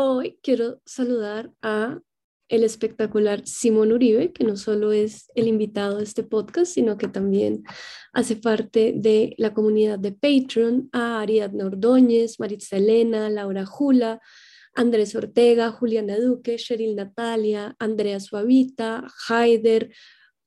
[0.00, 1.98] Hoy quiero saludar a
[2.48, 7.08] el espectacular Simón Uribe, que no solo es el invitado de este podcast, sino que
[7.08, 7.64] también
[8.12, 14.20] hace parte de la comunidad de Patreon, a Ariadna Ordóñez, Maritza Elena, Laura Jula,
[14.72, 19.92] Andrés Ortega, Juliana Duque, Cheryl Natalia, Andrea Suavita, Haider,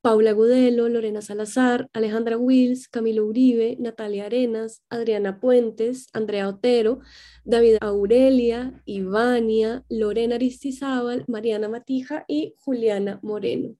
[0.01, 7.01] Paula Gudelo, Lorena Salazar, Alejandra Wills, Camilo Uribe, Natalia Arenas, Adriana Puentes, Andrea Otero,
[7.45, 13.77] David Aurelia, Ivania, Lorena Aristizábal, Mariana Matija y Juliana Moreno.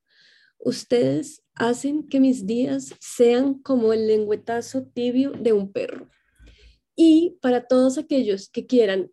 [0.60, 6.08] Ustedes hacen que mis días sean como el lengüetazo tibio de un perro.
[6.96, 9.12] Y para todos aquellos que quieran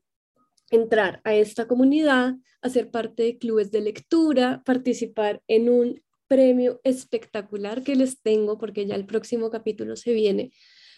[0.70, 7.82] entrar a esta comunidad, hacer parte de clubes de lectura, participar en un premio espectacular
[7.82, 10.52] que les tengo porque ya el próximo capítulo se viene,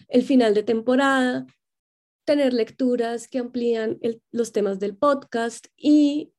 [0.09, 1.45] el final de temporada,
[2.25, 3.99] tener lecturas que amplían
[4.31, 6.33] los temas del podcast y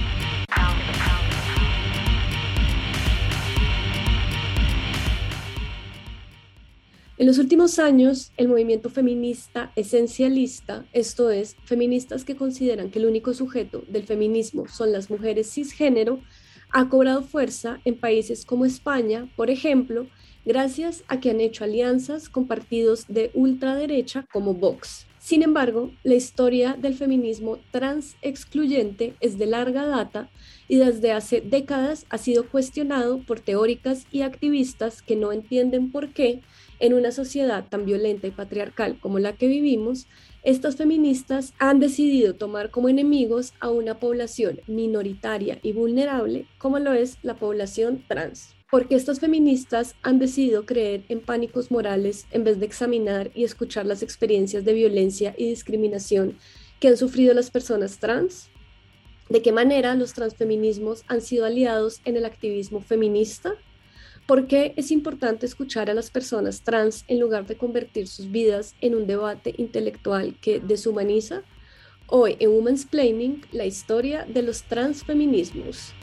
[7.19, 13.05] En los últimos años, el movimiento feminista esencialista, esto es, feministas que consideran que el
[13.05, 16.19] único sujeto del feminismo son las mujeres cisgénero,
[16.71, 20.07] ha cobrado fuerza en países como España, por ejemplo,
[20.45, 25.08] gracias a que han hecho alianzas con partidos de ultraderecha como Vox.
[25.29, 30.27] Sin embargo, la historia del feminismo trans excluyente es de larga data
[30.67, 36.13] y desde hace décadas ha sido cuestionado por teóricas y activistas que no entienden por
[36.13, 36.41] qué,
[36.79, 40.07] en una sociedad tan violenta y patriarcal como la que vivimos,
[40.41, 46.93] estas feministas han decidido tomar como enemigos a una población minoritaria y vulnerable como lo
[46.93, 52.59] es la población trans porque estas feministas han decidido creer en pánicos morales en vez
[52.59, 56.37] de examinar y escuchar las experiencias de violencia y discriminación
[56.79, 58.49] que han sufrido las personas trans?
[59.27, 63.53] ¿De qué manera los transfeminismos han sido aliados en el activismo feminista?
[64.27, 68.75] ¿Por qué es importante escuchar a las personas trans en lugar de convertir sus vidas
[68.81, 71.41] en un debate intelectual que deshumaniza?
[72.05, 75.93] Hoy en Women's Planning, la historia de los transfeminismos.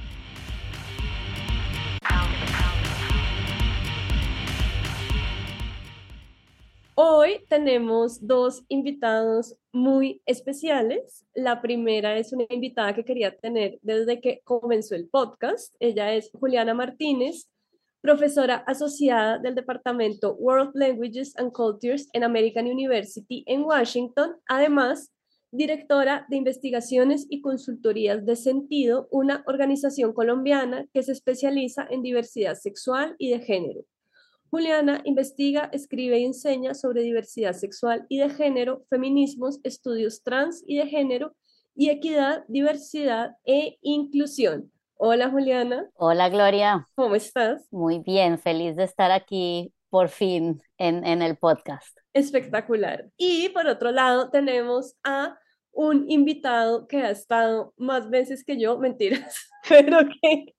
[6.98, 11.26] Hoy tenemos dos invitados muy especiales.
[11.34, 15.74] La primera es una invitada que quería tener desde que comenzó el podcast.
[15.78, 17.50] Ella es Juliana Martínez,
[18.00, 24.36] profesora asociada del Departamento World Languages and Cultures en American University en Washington.
[24.48, 25.12] Además,
[25.50, 32.54] directora de investigaciones y consultorías de sentido, una organización colombiana que se especializa en diversidad
[32.54, 33.84] sexual y de género.
[34.56, 40.78] Juliana investiga, escribe y enseña sobre diversidad sexual y de género, feminismos, estudios trans y
[40.78, 41.36] de género
[41.74, 44.72] y equidad, diversidad e inclusión.
[44.94, 45.90] Hola Juliana.
[45.92, 46.88] Hola Gloria.
[46.94, 47.68] ¿Cómo estás?
[47.70, 51.94] Muy bien, feliz de estar aquí por fin en, en el podcast.
[52.14, 53.10] Espectacular.
[53.18, 55.38] Y por otro lado tenemos a
[55.76, 60.54] un invitado que ha estado más veces que yo, mentiras, pero que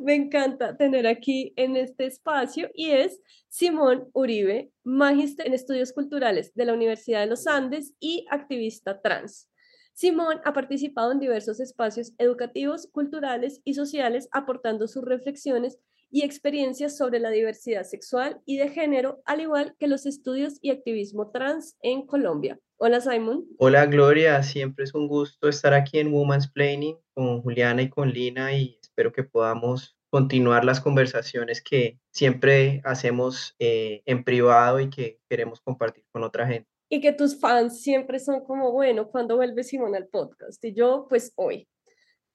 [0.00, 6.54] me encanta tener aquí en este espacio y es Simón Uribe, magíster en estudios culturales
[6.54, 9.50] de la Universidad de los Andes y activista trans.
[9.92, 15.78] Simón ha participado en diversos espacios educativos, culturales y sociales, aportando sus reflexiones
[16.14, 20.70] y experiencias sobre la diversidad sexual y de género, al igual que los estudios y
[20.70, 22.60] activismo trans en Colombia.
[22.76, 23.44] Hola Simon.
[23.58, 28.10] Hola Gloria, siempre es un gusto estar aquí en Woman's Planning con Juliana y con
[28.10, 34.90] Lina y espero que podamos continuar las conversaciones que siempre hacemos eh, en privado y
[34.90, 36.70] que queremos compartir con otra gente.
[36.88, 40.64] Y que tus fans siempre son como, bueno, ¿cuándo vuelve Simón al podcast?
[40.64, 41.66] Y yo, pues hoy.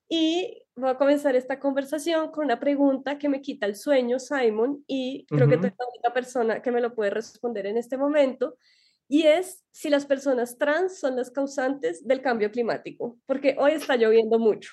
[0.10, 4.84] Y voy a comenzar esta conversación con una pregunta que me quita el sueño, Simon,
[4.88, 7.96] y creo que tú eres la única persona que me lo puede responder en este
[7.96, 8.58] momento,
[9.08, 13.96] y es si las personas trans son las causantes del cambio climático, porque hoy está
[13.98, 14.72] lloviendo mucho.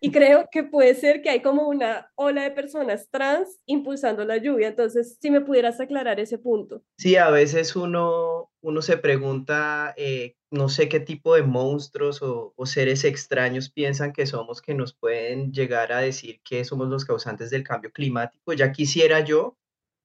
[0.00, 4.36] Y creo que puede ser que hay como una ola de personas trans impulsando la
[4.36, 4.68] lluvia.
[4.68, 6.82] Entonces, si me pudieras aclarar ese punto.
[6.98, 12.52] Sí, a veces uno, uno se pregunta, eh, no sé qué tipo de monstruos o,
[12.64, 17.50] seres extraños piensan que somos que nos pueden llegar a decir que somos los causantes
[17.50, 18.52] del cambio climático.
[18.54, 19.56] Ya quisiera yo,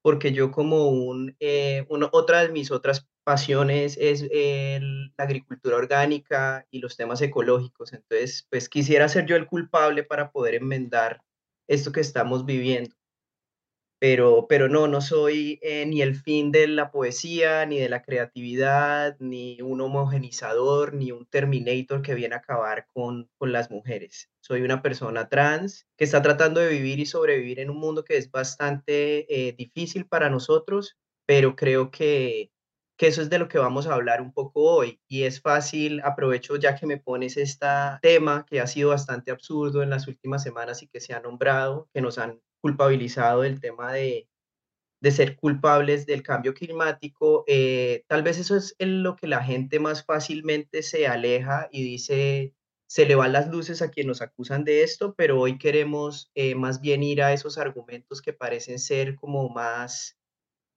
[0.03, 6.81] porque yo como un, eh, otra de mis otras pasión es, la agricultura orgánica y
[6.81, 7.93] los temas ecológicos.
[7.93, 11.23] Entonces, pues quisiera ser yo el culpable para poder enmendar
[11.67, 12.95] esto que estamos viviendo
[14.01, 18.01] pero, pero no, no soy eh, ni el fin de la poesía, ni de la
[18.01, 24.31] creatividad, ni un homogenizador, ni un terminator que viene a acabar con, con las mujeres.
[24.39, 28.17] Soy una persona trans que está tratando de vivir y sobrevivir en un mundo que
[28.17, 30.97] es bastante eh, difícil para nosotros,
[31.27, 32.51] pero creo que,
[32.97, 34.99] que eso es de lo que vamos a hablar un poco hoy.
[35.07, 37.67] Y es fácil, aprovecho ya que me pones este
[38.01, 41.87] tema que ha sido bastante absurdo en las últimas semanas y que se ha nombrado,
[41.93, 44.29] que nos han culpabilizado del tema de,
[45.01, 49.79] de ser culpables del cambio climático, eh, tal vez eso es lo que la gente
[49.79, 52.53] más fácilmente se aleja y dice,
[52.87, 56.53] se le van las luces a quien nos acusan de esto, pero hoy queremos eh,
[56.55, 60.19] más bien ir a esos argumentos que parecen ser como más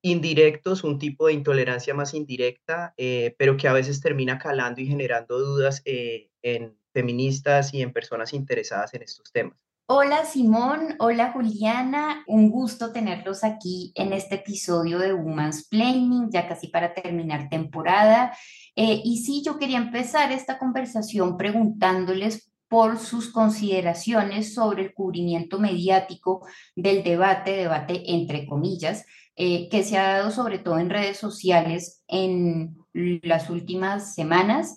[0.03, 4.87] indirectos, un tipo de intolerancia más indirecta, eh, pero que a veces termina calando y
[4.87, 9.64] generando dudas en feministas y en personas interesadas en estos temas.
[9.87, 16.49] Hola Simón, hola Juliana, un gusto tenerlos aquí en este episodio de Woman's Planning, ya
[16.49, 18.35] casi para terminar temporada.
[18.77, 25.59] Eh, y sí, yo quería empezar esta conversación preguntándoles por sus consideraciones sobre el cubrimiento
[25.59, 29.05] mediático del debate, debate entre comillas,
[29.37, 34.77] eh, que se ha dado sobre todo en redes sociales en las últimas semanas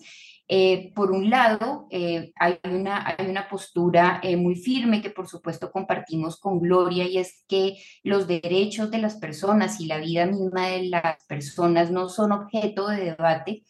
[0.49, 5.27] eh, por un lado, eh, hay, una, hay una postura eh, muy firme que por
[5.27, 10.25] supuesto compartimos con Gloria y es que los derechos de las personas y la vida
[10.25, 13.63] misma de las personas no son objeto de debate,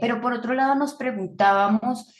[0.00, 2.12] pero por otro lado nos preguntábamos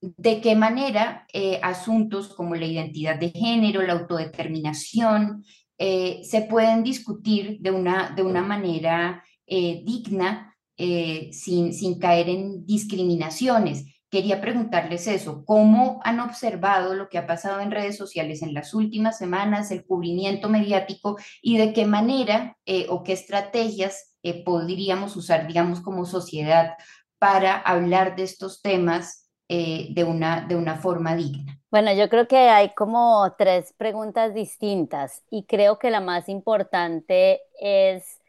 [0.00, 1.26] de qué manera
[1.62, 5.44] asuntos como la identidad de género, la autodeterminación,
[5.76, 10.51] se pueden discutir de una, de una manera digna
[10.84, 13.84] eh, sin, caer en discriminaciones.
[14.10, 18.74] Quería preguntarles eso, ¿cómo han observado lo que ha pasado en redes sociales en las
[18.74, 25.14] últimas semanas, el cubrimiento mediático y de qué manera eh, o qué estrategias eh, podríamos
[25.14, 26.72] usar, digamos, como sociedad
[27.20, 31.60] para hablar de estos temas de, una, de una forma digna?
[31.70, 37.42] Bueno, yo creo que hay como tres preguntas distintas y creo que la más importante
[37.60, 38.21] es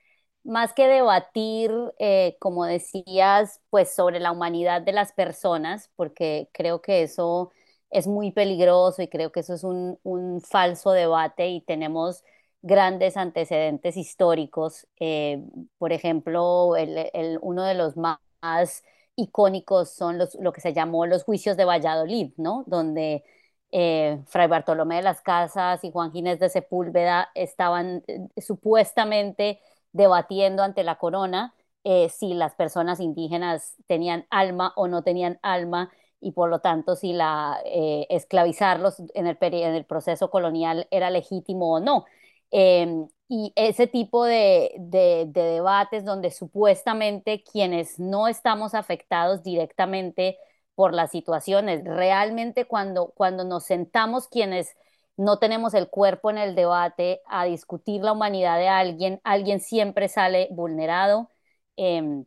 [0.44, 6.81] más que debatir, eh, como decías, pues sobre la humanidad de las personas, porque creo
[6.81, 7.51] que eso
[7.90, 10.00] es muy peligroso y creo que eso es un,
[10.42, 12.24] falso debate y tenemos
[12.62, 14.88] grandes antecedentes históricos.
[15.00, 15.44] Eh,
[15.78, 18.19] por ejemplo, el, uno de los más,
[19.16, 22.63] icónicos son los, lo que se llamó los juicios de Valladolid, ¿no?
[22.68, 23.24] Donde
[23.72, 28.04] eh, Fray Bartolomé de las Casas y Juan Ginés de Sepúlveda estaban
[28.38, 29.60] supuestamente
[29.94, 31.54] debatiendo ante la corona
[31.84, 35.92] eh, si las personas indígenas tenían alma o no tenían alma
[36.22, 41.80] y por lo tanto si la eh, esclavizarlos en el, proceso colonial era legítimo o
[41.80, 42.06] no.
[42.51, 50.38] Em, y ese tipo de, de, debates donde supuestamente quienes no estamos afectados directamente
[50.75, 54.75] por las situaciones, realmente cuando, cuando nos sentamos quienes
[55.18, 60.07] no tenemos el cuerpo en el debate a discutir la humanidad de alguien, alguien siempre
[60.10, 61.30] sale vulnerado.
[61.75, 62.25] Em,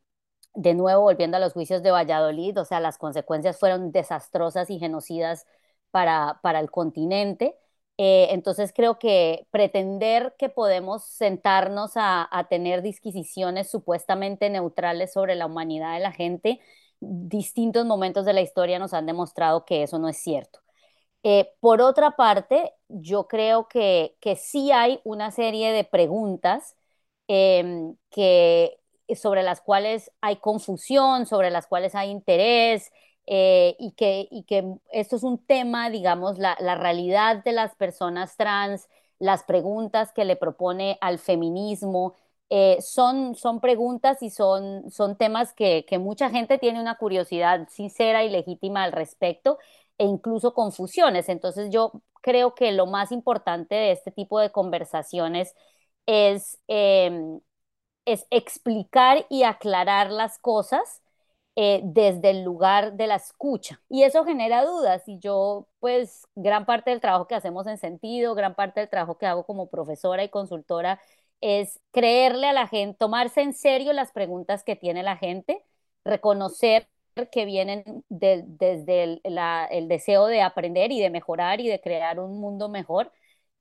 [0.55, 4.79] de nuevo, volviendo a los juicios de Valladolid, o sea, las consecuencias fueron desastrosas y
[4.79, 5.47] genocidas
[5.91, 7.57] para, para el continente.
[7.99, 15.35] Eh, entonces creo que pretender que podemos sentarnos a, a, tener disquisiciones supuestamente neutrales sobre
[15.35, 16.61] la humanidad de la gente,
[17.01, 20.66] distintos momentos de la historia nos han demostrado que eso no es cierto.
[21.29, 26.77] Eh, por otra parte, yo creo que, que, sí hay una serie de preguntas
[27.27, 28.79] em, que,
[29.17, 32.93] sobre las cuales hay confusión, sobre las cuales hay interés,
[33.27, 37.75] eh, y, que, y que esto es un tema, digamos, la, la, realidad de las
[37.75, 42.15] personas trans, las preguntas que le propone al feminismo,
[42.51, 47.69] eh, son, son preguntas y son, son temas que, que mucha gente tiene una curiosidad
[47.69, 49.59] sincera y legítima al respecto
[49.99, 51.29] e incluso confusiones.
[51.29, 55.55] Entonces yo creo que lo más importante de este tipo de conversaciones
[56.07, 57.41] es, em,
[58.05, 61.03] es explicar y aclarar las cosas
[61.57, 63.81] eh, desde el lugar de la escucha.
[63.89, 65.03] Y eso genera dudas.
[65.09, 69.17] Y yo, pues, gran parte del trabajo que hacemos en sentido, gran parte del trabajo
[69.19, 71.01] que hago como profesora y consultora
[71.41, 75.65] es creerle a la gente, tomarse en serio las preguntas que tiene la gente,
[76.05, 76.89] reconocer
[77.25, 82.69] que vienen desde el, deseo de aprender y de mejorar y de crear un mundo
[82.69, 83.11] mejor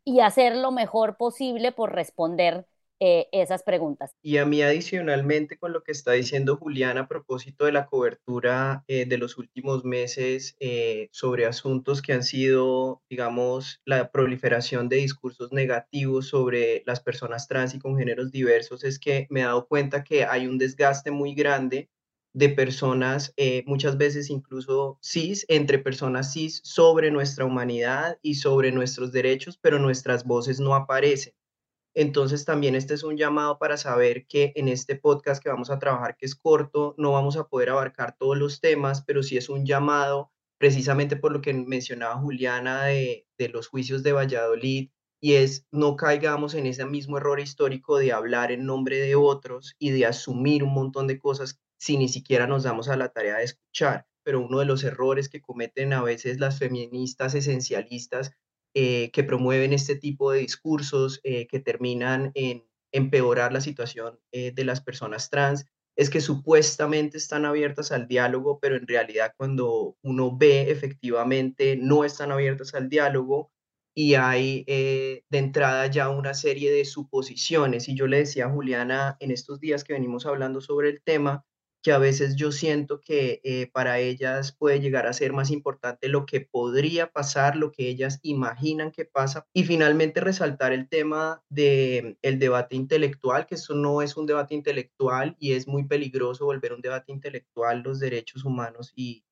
[0.04, 2.66] y hacer lo mejor posible por responder
[3.00, 4.12] eh, esas preguntas.
[4.22, 8.84] Y a mí adicionalmente con lo que está diciendo Juliana a propósito de la cobertura
[8.88, 14.98] eh, de los últimos meses eh, sobre asuntos que han sido, digamos, la proliferación de
[14.98, 19.68] discursos negativos sobre las personas trans y con géneros diversos, es que me he dado
[19.68, 21.90] cuenta que hay un desgaste muy grande
[22.36, 23.34] de personas,
[23.66, 29.80] muchas veces incluso cis, entre personas cis sobre nuestra humanidad y sobre nuestros derechos, pero
[29.80, 31.34] nuestras voces no aparecen.
[31.96, 35.80] Entonces también este es un llamado para saber que en este podcast que vamos a
[35.80, 39.48] trabajar, que es corto, no vamos a poder abarcar todos los temas, pero sí es
[39.48, 44.90] un llamado precisamente por lo que mencionaba Juliana de, de los juicios de Valladolid,
[45.22, 49.76] y es no caigamos en ese mismo error histórico de hablar en nombre de otros
[49.80, 53.38] y de asumir un montón de cosas si ni siquiera nos damos a la tarea
[53.38, 54.08] de escuchar.
[54.24, 58.32] Pero uno de los errores que cometen a veces las feministas esencialistas
[58.78, 64.52] eh, que promueven este tipo de discursos eh, que terminan en empeorar la situación eh,
[64.52, 65.66] de las personas trans
[65.96, 72.04] es que supuestamente están abiertas al diálogo, pero en realidad cuando uno ve efectivamente no
[72.04, 73.50] están abiertas al diálogo
[73.96, 77.88] y hay de entrada ya una serie de suposiciones.
[77.88, 81.46] Y yo le decía a Juliana en estos días que venimos hablando sobre el tema,
[81.86, 86.10] que a veces yo siento que eh, para ellas puede llegar a ser más importante
[86.10, 89.46] lo que podría pasar, lo que ellas imaginan que pasa.
[89.54, 94.56] Y finalmente resaltar el tema del el debate intelectual, que eso no es un debate
[94.56, 99.24] intelectual y es muy peligroso volver un debate intelectual los derechos humanos y,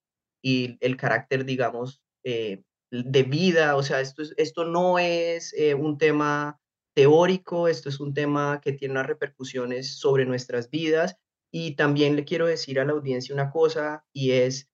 [0.43, 3.75] y el carácter, digamos, eh, de vida.
[3.75, 6.59] O sea, esto, es, esto no es eh, un tema
[6.93, 11.17] teórico, esto es un tema que tiene unas repercusiones sobre nuestras vidas
[11.55, 14.71] y también le quiero decir a la audiencia una cosa y es,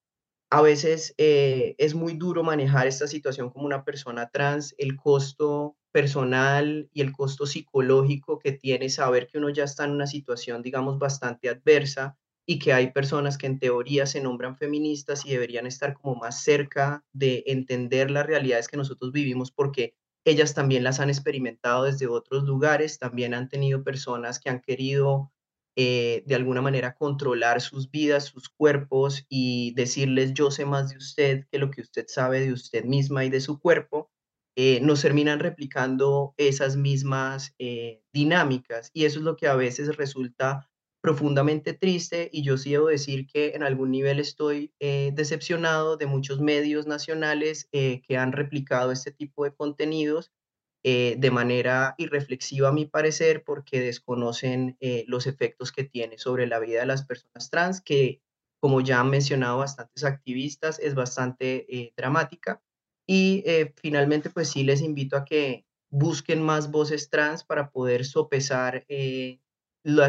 [0.50, 5.76] a veces eh, es muy duro manejar esta situación como una persona trans, el costo
[5.92, 10.62] personal y el costo psicológico que tiene saber que uno ya está en una situación,
[10.62, 12.18] digamos, bastante adversa
[12.48, 16.44] y que hay personas que en teoría se nombran feministas y deberían estar como más
[16.44, 22.08] cerca de entender las realidades que nosotros vivimos porque ellas también las han experimentado desde
[22.08, 25.34] otros lugares, también han tenido personas que han querido
[25.76, 30.98] eh, de alguna manera controlar sus vidas, sus cuerpos y decirles yo sé más de
[30.98, 34.12] usted que lo que usted sabe de usted misma y de su cuerpo,
[34.56, 38.90] eh, nos terminan replicando esas mismas eh, dinámicas.
[38.94, 40.70] Y eso es lo que a veces resulta
[41.02, 46.42] profundamente triste y yo sí debo decir que en algún nivel estoy decepcionado de muchos
[46.42, 50.34] medios nacionales que han replicado este tipo de contenidos
[50.82, 56.48] eh, de manera irreflexiva, a mi parecer, porque desconocen eh, los efectos que tiene sobre
[56.48, 58.22] la vida de las personas trans, que,
[58.62, 62.62] como ya han mencionado bastantes activistas, es bastante eh, dramática.
[63.06, 63.44] Y
[63.82, 68.86] finalmente, pues sí les invito a que busquen más voces trans para poder sopesar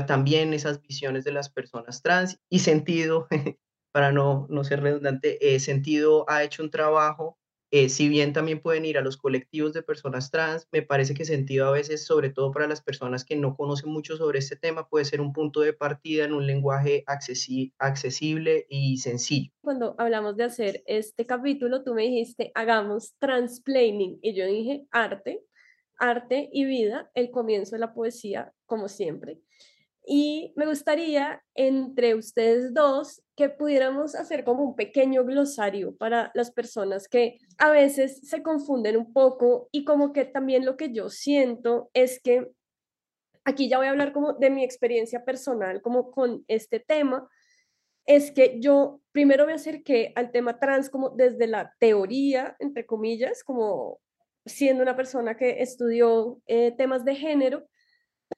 [0.07, 3.27] también esas visiones de las personas trans y sentido,
[3.93, 7.40] para no, no ser redundante, sentido ha hecho un trabajo
[7.73, 11.25] eh, si bien también pueden ir a los colectivos de personas trans, me parece que
[11.25, 14.89] sentido a veces, sobre todo para las personas que no conocen mucho sobre este tema,
[14.89, 19.53] puede ser un punto de partida en un lenguaje accesible y sencillo.
[19.61, 25.45] Cuando hablamos de hacer este capítulo, tú me dijiste, hagamos transplaining, y yo dije, arte,
[25.97, 29.39] arte y vida, el comienzo de la poesía, como siempre.
[30.05, 36.51] Y me gustaría entre ustedes dos que pudiéramos hacer como un pequeño glosario para las
[36.51, 41.09] personas que a veces se confunden un poco y como que también lo que yo
[41.09, 42.51] siento es que
[43.47, 47.31] aquí ya voy a hablar como de mi experiencia personal como con este tema
[48.05, 53.43] es que yo primero me acerqué al tema trans como desde la teoría, entre comillas,
[53.43, 54.01] como
[54.45, 57.67] siendo una persona que estudió eh, temas de género,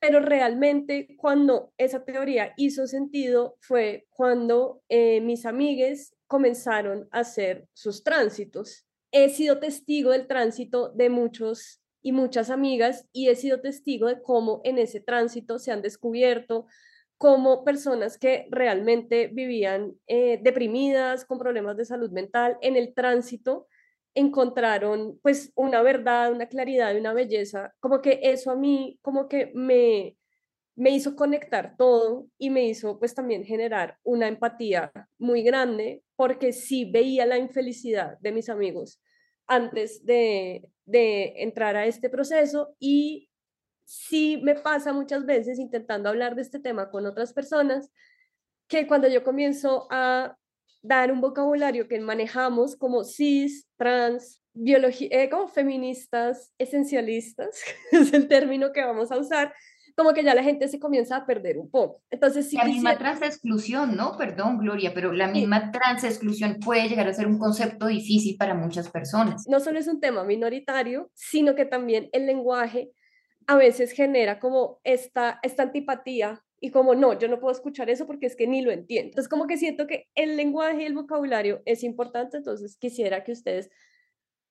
[0.00, 7.68] pero realmente cuando esa teoría hizo sentido fue cuando eh, mis amigues comenzaron a hacer
[7.72, 8.86] sus tránsitos.
[9.10, 14.22] He sido testigo del tránsito de muchos y muchas amigas y he sido testigo de
[14.22, 16.66] cómo en ese tránsito se han descubierto
[17.18, 23.68] como personas que realmente vivían eh, deprimidas, con problemas de salud mental, en el tránsito
[24.14, 29.28] encontraron pues una verdad, una claridad y una belleza, como que eso a mí como
[29.28, 30.16] que me,
[30.74, 36.52] me hizo conectar todo y me hizo pues también generar una empatía muy grande porque
[36.52, 39.00] sí veía la infelicidad de mis amigos
[39.46, 43.28] antes de, de entrar a este proceso y
[43.84, 47.90] sí me pasa muchas veces intentando hablar de este tema con otras personas
[48.68, 50.36] que cuando yo comienzo a
[50.82, 57.60] dar un vocabulario que manejamos como cis, trans, biología, eh, como feministas, esencialistas,
[57.92, 59.54] es el término que vamos a usar,
[59.96, 62.02] como que ya la gente se comienza a perder un poco.
[62.10, 64.16] Entonces, sí la misma transexclusión, ¿no?
[64.16, 68.90] Perdón, Gloria, pero la misma transexclusión puede llegar a ser un concepto difícil para muchas
[68.90, 69.44] personas.
[69.48, 72.90] No solo es un tema minoritario, sino que también el lenguaje
[73.46, 78.06] a veces genera como esta, esta antipatía y como no, yo no puedo escuchar eso
[78.06, 79.08] porque es que ni lo entiendo.
[79.08, 83.32] Entonces como que siento que el lenguaje y el vocabulario es importante, entonces quisiera que
[83.32, 83.68] ustedes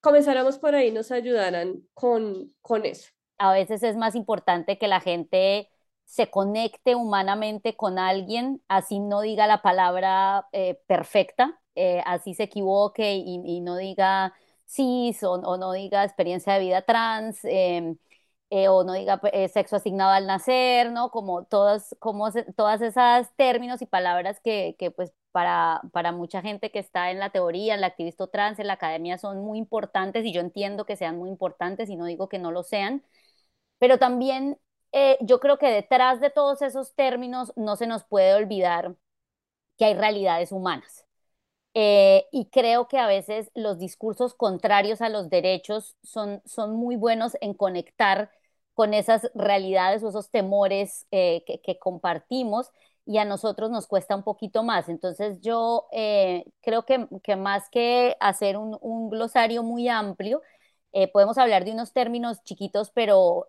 [0.01, 3.11] comenzáramos por ahí y nos ayudaran con, con eso.
[3.37, 5.69] A veces es más importante que la gente
[6.03, 12.43] se conecte humanamente con alguien, así no diga la palabra eh, perfecta, eh, así se
[12.43, 14.33] equivoque y, no diga
[14.65, 17.39] cis o, o, no diga experiencia de vida trans.
[17.45, 17.95] Eh,
[18.51, 21.09] eh, o no diga eh, sexo asignado al nacer, ¿no?
[21.11, 26.69] Como todas, como todas esas términos y palabras que, que, pues para, para mucha gente
[26.69, 30.25] que está en la teoría, en la activista trans, en la academia son muy importantes
[30.25, 33.03] y yo entiendo que sean muy importantes y no digo que no lo sean,
[33.79, 34.59] pero también
[34.93, 38.95] eh, yo creo que detrás de todos esos términos no se nos puede olvidar
[39.77, 41.05] que hay realidades humanas.
[41.75, 47.37] y creo que a veces los discursos contrarios a los derechos son, son muy buenos
[47.41, 48.31] en conectar
[48.73, 52.71] con esas realidades o esos temores eh, que, compartimos
[53.05, 54.89] y a nosotros nos cuesta un poquito más.
[54.89, 60.41] Entonces yo eh, creo que, más que hacer un, glosario muy amplio,
[60.93, 63.45] eh, podemos hablar de unos términos chiquitos, pero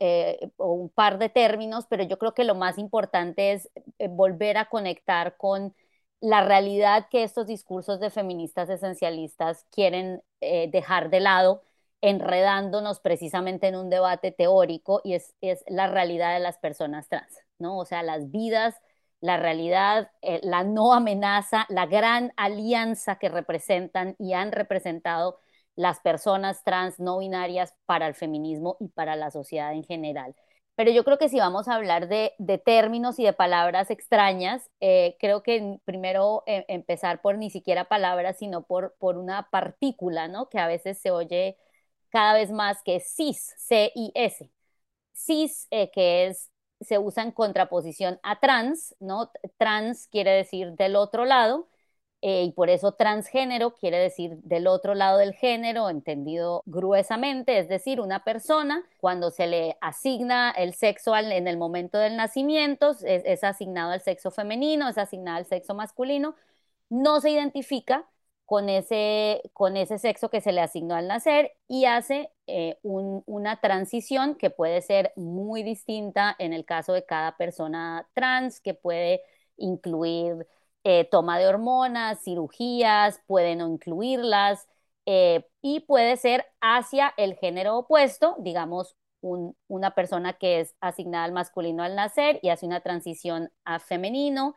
[0.57, 3.71] o un par de términos, pero yo creo que lo más importante es
[4.11, 5.75] volver a conectar con
[6.21, 11.63] la realidad que estos discursos de feministas esencialistas quieren dejar de lado
[12.03, 17.39] enredándonos precisamente en un debate teórico y es, es la realidad de las personas trans,
[17.59, 17.79] ¿no?
[17.79, 18.77] O sea, las vidas,
[19.21, 25.39] la realidad, eh, la no amenaza, la gran alianza que representan y han representado
[25.77, 30.35] las personas trans no binarias para el feminismo y para la sociedad en general.
[30.75, 34.71] Pero yo creo que si vamos a hablar de, de términos y de palabras extrañas,
[34.81, 40.29] eh, creo que primero eh, empezar por ni siquiera palabras, sino por, por una partícula,
[40.29, 40.49] ¿no?
[40.49, 41.57] Que a veces se oye
[42.13, 44.51] cada vez más que cis, C-I-S.
[45.15, 49.31] Cis, eh, que es, se usa en contraposición a trans, ¿no?
[49.59, 51.69] Trans quiere decir del otro lado,
[52.23, 57.69] eh, y por eso transgénero quiere decir del otro lado del género, entendido gruesamente, es
[57.69, 63.03] decir, una persona cuando se le asigna el sexo en el momento del nacimiento, es,
[63.05, 66.37] es asignado al sexo femenino, es asignado al sexo masculino,
[66.91, 68.07] no se identifica
[68.53, 73.63] con ese, con ese sexo que se le asignó al nacer y hace eh, una
[73.63, 79.23] transición que puede ser muy distinta en el caso de cada persona trans, que puede
[79.57, 80.47] incluir
[80.85, 84.69] eh, toma de hormonas, cirugías, puede no incluirlas
[85.07, 91.33] eh, y puede ser hacia el género opuesto, digamos, una persona que es asignada al
[91.33, 94.57] masculino al nacer y hace una transición a femenino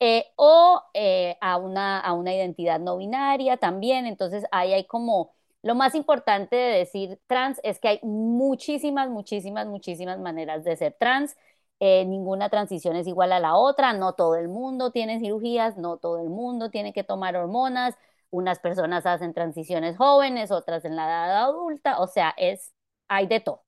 [0.00, 4.06] eh, o eh, a, una, a una identidad no binaria también.
[4.06, 9.66] Entonces ahí hay como, lo más importante de decir trans es que hay muchísimas, muchísimas,
[9.66, 11.36] muchísimas maneras de ser trans.
[11.80, 15.98] Eh, ninguna transición es igual a la otra, no todo el mundo tiene cirugías, no
[15.98, 17.94] todo el mundo tiene que tomar hormonas,
[18.30, 22.72] unas personas hacen transiciones jóvenes, otras en la edad adulta, o sea, es,
[23.08, 23.62] hay de todo.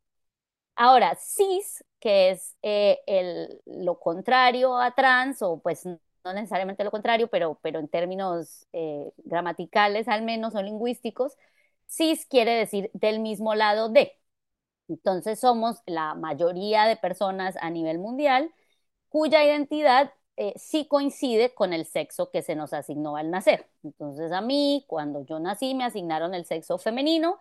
[0.77, 5.85] Ahora, cis, que es el, lo contrario a trans, o pues
[6.25, 11.37] no necesariamente lo contrario, pero, pero en términos eh, gramaticales al menos o lingüísticos,
[11.89, 14.13] cis quiere decir del mismo lado de.
[14.89, 18.53] Entonces somos la mayoría de personas a nivel mundial
[19.09, 23.67] cuya identidad eh, sí coincide con el sexo que se nos asignó al nacer.
[23.85, 27.39] Entonces a mí, cuando yo nací, me asignaron el sexo femenino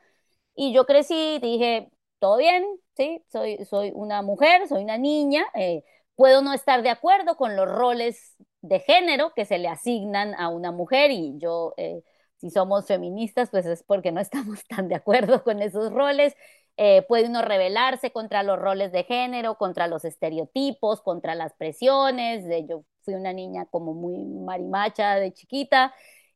[0.56, 5.84] y yo crecí, dije, todo bien, sí, soy, soy una mujer, soy una niña, eh,
[6.16, 10.50] puedo no estar de acuerdo con los roles de género que se le asignan a
[10.50, 12.04] una mujer y yo, eh,
[12.38, 16.36] si somos feministas, pues es porque no estamos tan de acuerdo con esos roles.
[16.78, 22.46] Eh, puede uno rebelarse contra los roles de género, contra los estereotipos, contra las presiones.
[22.68, 25.94] yo fui una niña como muy marimacha de chiquita,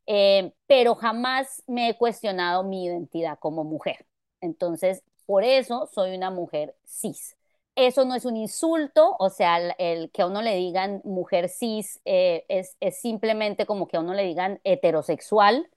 [0.07, 4.07] eh, pero jamás me he cuestionado mi identidad como mujer.
[4.41, 7.37] Entonces, por eso soy una mujer cis
[7.75, 12.01] eso no es un insulto, o sea, el, que a uno le digan mujer cis
[12.05, 15.69] eh, es, simplemente como que a uno le digan heterosexual,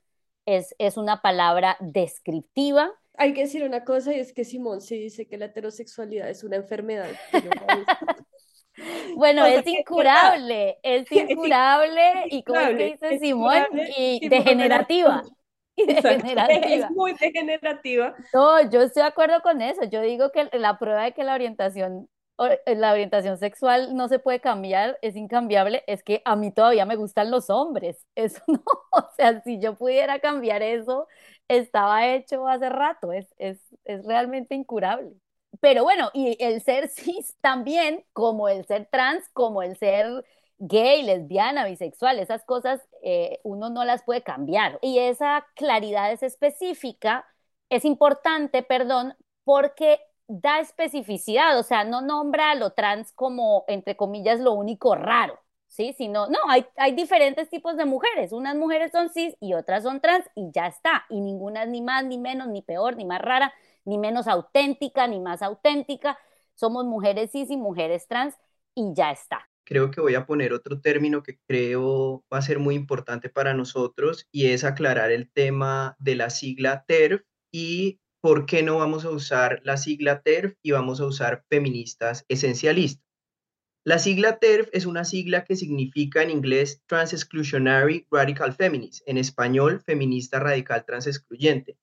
[0.46, 2.92] es, es una palabra descriptiva.
[3.16, 6.42] Hay que decir una cosa y es que Simón sí dice que la heterosexualidad es
[6.42, 7.10] una enfermedad.
[9.16, 15.22] bueno, es incurable, es incurable y como dice Simón, y degenerativa.
[15.76, 18.14] Es muy degenerativa.
[18.32, 19.84] No, yo estoy de acuerdo con eso.
[19.84, 22.08] Yo digo que la prueba de que la orientación
[22.66, 26.96] la orientación sexual no se puede cambiar, es incambiable, es que a mí todavía me
[26.96, 28.04] gustan los hombres.
[28.14, 31.06] Eso no, o sea, si yo pudiera cambiar eso,
[31.48, 35.12] estaba hecho hace rato, es, es, es realmente incurable.
[35.60, 40.24] Pero bueno, y el ser cis también, como el ser trans, como el ser
[40.66, 44.78] gay, lesbiana, bisexual, esas cosas eh, uno no las puede cambiar.
[44.82, 47.26] Y esa claridad es específica,
[47.70, 53.96] es importante, perdón, porque da especificidad, o sea, no nombra a lo trans como, entre
[53.96, 55.92] comillas, lo único raro, ¿sí?
[55.98, 60.00] Sino, no, hay, hay diferentes tipos de mujeres, unas mujeres son cis y otras son
[60.00, 63.52] trans y ya está, y ninguna ni más, ni menos, ni peor, ni más rara,
[63.84, 66.18] ni menos auténtica, ni más auténtica,
[66.54, 68.34] somos mujeres cis y mujeres trans
[68.74, 69.46] y ya está.
[69.66, 73.54] Creo que voy a poner otro término que creo va a ser muy importante para
[73.54, 77.22] nosotros y es aclarar el tema de la sigla TERF
[77.52, 82.24] y ¿por qué no vamos a usar la sigla TERF y vamos a usar feministas
[82.28, 83.04] esencialistas?
[83.86, 89.18] La sigla TERF es una sigla que significa en inglés Trans Exclusionary Radical Feminist, en
[89.18, 91.76] español feminista radical trans excluyente.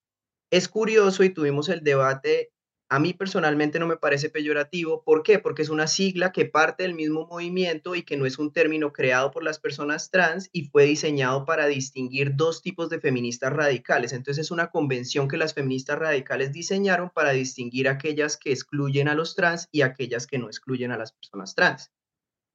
[0.51, 2.51] Es curioso y tuvimos el debate
[2.91, 5.01] a mí personalmente no me parece peyorativo.
[5.05, 5.39] ¿Por qué?
[5.39, 8.91] Porque es una sigla que parte del mismo movimiento y que no es un término
[8.91, 14.11] creado por las personas trans y fue diseñado para distinguir dos tipos de feministas radicales.
[14.11, 19.15] Entonces es una convención que las feministas radicales diseñaron para distinguir aquellas que excluyen a
[19.15, 21.93] los trans y aquellas que no excluyen a las personas trans.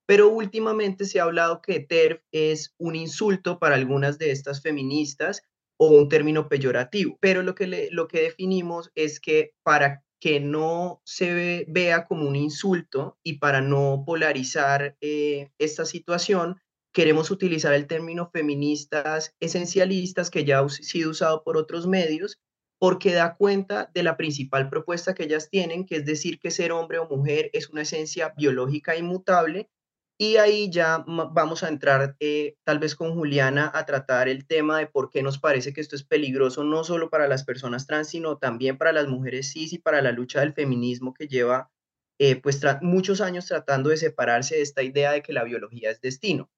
[0.04, 5.40] Pero últimamente se ha hablado que TERF es un insulto para algunas de estas feministas
[5.78, 11.00] o un término peyorativo, pero lo que, lo que definimos es que para que no
[11.04, 16.60] se vea como un insulto y para no polarizar eh, esta situación,
[16.92, 22.40] queremos utilizar el término feministas esencialistas que ya ha sido usado por otros medios
[22.80, 26.72] porque da cuenta de la principal propuesta que ellas tienen, que es decir que ser
[26.72, 29.70] hombre o mujer es una esencia biológica inmutable
[30.18, 34.78] y ahí ya vamos a entrar eh, tal vez con Juliana a tratar el tema
[34.78, 38.08] de por qué nos parece que esto es peligroso no solo para las personas trans,
[38.08, 41.70] sino también para las mujeres cis y para la lucha del feminismo que lleva
[42.18, 46.00] eh, pues muchos años tratando de separarse de esta idea de que la biología es
[46.00, 46.50] destino.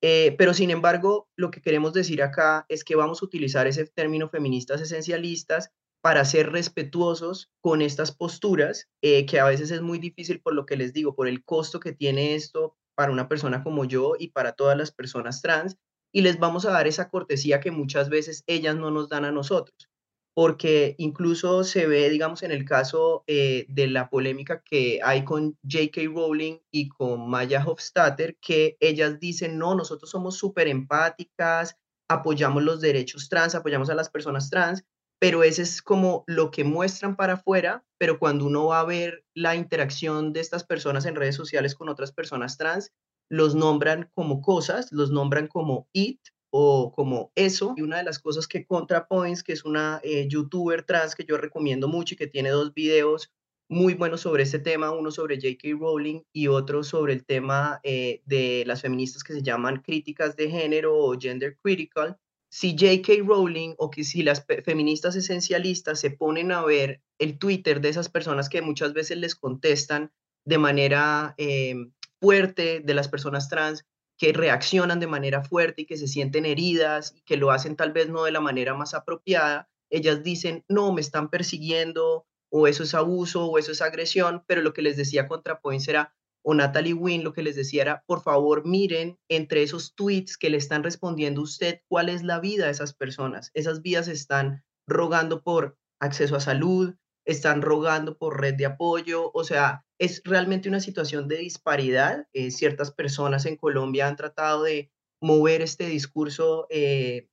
[0.00, 3.84] Eh, pero sin embargo, lo que queremos decir acá es que vamos a utilizar ese
[3.86, 5.70] término feministas esencialistas
[6.02, 10.76] para ser respetuosos con estas posturas, que a veces es muy difícil por lo que
[10.76, 14.52] les digo, por el costo que tiene esto para una persona como yo y para
[14.52, 15.76] todas las personas trans
[16.12, 19.32] y les vamos a dar esa cortesía que muchas veces ellas no nos dan a
[19.32, 19.88] nosotros.
[20.34, 25.58] Porque incluso se ve, digamos, en el caso eh, de la polémica que hay con
[25.62, 26.02] J.K.
[26.14, 31.76] Rowling y con Maya Hofstadter, que ellas dicen, no, nosotros somos súper empáticas,
[32.08, 34.84] apoyamos los derechos trans, apoyamos a las personas trans,
[35.22, 39.24] pero ese es como lo que muestran para afuera, pero cuando uno va a ver
[39.34, 42.90] la interacción de estas personas en redes sociales con otras personas trans,
[43.30, 46.18] los nombran como cosas, los nombran como it
[46.50, 47.72] o como eso.
[47.76, 51.36] Y una de las cosas que ContraPoints, que es una eh, youtuber trans que yo
[51.36, 53.32] recomiendo mucho y que tiene dos videos
[53.70, 55.68] muy buenos sobre este tema, uno sobre J.K.
[55.78, 60.50] Rowling y otro sobre el tema eh, de las feministas que se llaman críticas de
[60.50, 62.18] género o gender critical,
[62.52, 63.22] si J.K.
[63.24, 68.10] Rowling o que si las feministas esencialistas se ponen a ver el Twitter de esas
[68.10, 70.12] personas que muchas veces les contestan
[70.44, 73.86] de manera em, fuerte de las personas trans,
[74.18, 77.92] que reaccionan de manera fuerte y que se sienten heridas y que lo hacen tal
[77.92, 82.82] vez no de la manera más apropiada, ellas dicen, no, me están persiguiendo o eso
[82.82, 86.94] es abuso o eso es agresión, pero lo que les decía ContraPoints era, o Natalie
[86.94, 90.82] Wynn lo que les decía era, por favor, miren entre esos tweets que le están
[90.82, 93.50] respondiendo usted cuál es la vida de esas personas.
[93.54, 99.44] Esas vidas están rogando por acceso a salud, están rogando por red de apoyo, o
[99.44, 102.26] sea, es realmente una situación de disparidad.
[102.32, 107.28] Eh, ciertas personas en Colombia han tratado de mover este discurso eh,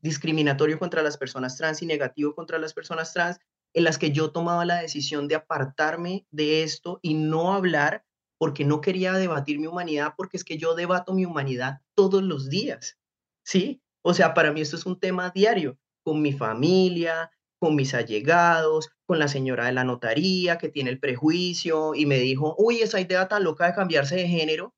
[0.00, 3.38] discriminatorio contra las personas trans y negativo contra las personas trans,
[3.74, 8.04] en las que yo tomaba la decisión de apartarme de esto y no hablar
[8.38, 12.48] porque no quería debatir mi humanidad, porque es que yo debato mi humanidad todos los
[12.48, 12.98] días,
[13.44, 13.82] ¿sí?
[14.02, 18.90] O sea, para mí esto es un tema diario, con mi familia, con mis allegados,
[19.06, 23.00] con la señora de la notaría que tiene el prejuicio y me dijo, uy, esa
[23.00, 24.74] idea tan loca de cambiarse de género.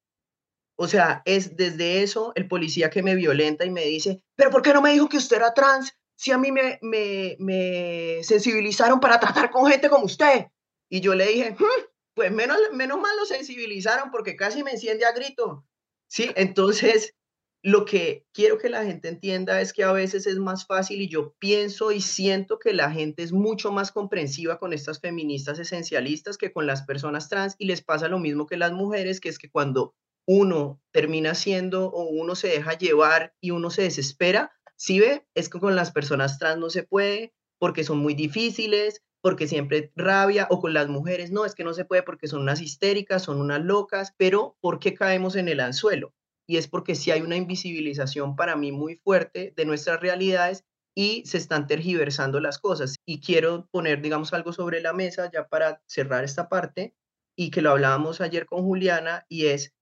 [0.78, 4.62] O sea, es desde eso el policía que me violenta y me dice, pero ¿por
[4.62, 5.92] qué no me dijo que usted era trans?
[6.16, 10.46] Si a mí me, me, me sensibilizaron para tratar con gente como usted.
[10.88, 15.04] Y yo le dije, hmm, pues menos, menos mal lo sensibilizaron porque casi me enciende
[15.04, 15.66] a grito.
[16.08, 17.14] Sí, entonces
[17.62, 21.08] lo que quiero que la gente entienda es que a veces es más fácil y
[21.08, 26.38] yo pienso y siento que la gente es mucho más comprensiva con estas feministas esencialistas
[26.38, 29.38] que con las personas trans y les pasa lo mismo que las mujeres, que es
[29.38, 29.94] que cuando
[30.26, 35.48] uno termina siendo o uno se deja llevar y uno se desespera, si ve, es
[35.48, 40.46] que con las personas trans no se puede porque son muy difíciles, porque siempre rabia,
[40.50, 43.40] o con las mujeres, no, es que no se puede porque son unas histéricas, son
[43.40, 46.14] unas locas, pero ¿por qué caemos en el anzuelo?
[46.46, 51.24] y es porque sí hay una invisibilización para mí muy fuerte de nuestras realidades y
[51.26, 52.94] se están tergiversando las cosas.
[53.04, 56.94] Y quiero poner, digamos, algo sobre la mesa ya para cerrar esta parte
[57.36, 59.74] y que lo hablábamos ayer con Juliana y es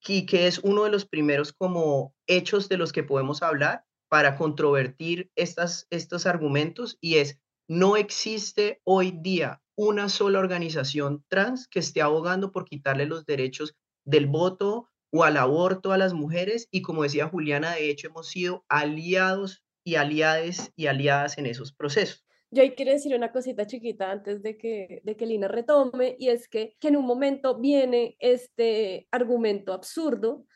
[0.00, 4.36] que, que es uno de los primeros como hechos de los que podemos hablar para
[4.36, 11.80] controvertir estas, estos argumentos y es no existe hoy día una sola organización trans que
[11.80, 13.74] esté abogando por quitarle los derechos
[14.04, 18.28] del voto, o al aborto a las mujeres y como decía Juliana, de hecho hemos
[18.28, 22.26] sido aliados y aliades y aliadas en esos procesos.
[22.50, 26.30] Yo ahí quiero decir una cosita chiquita antes de que, de que Lina retome, y
[26.30, 30.46] es que, que en un momento viene este argumento absurdo,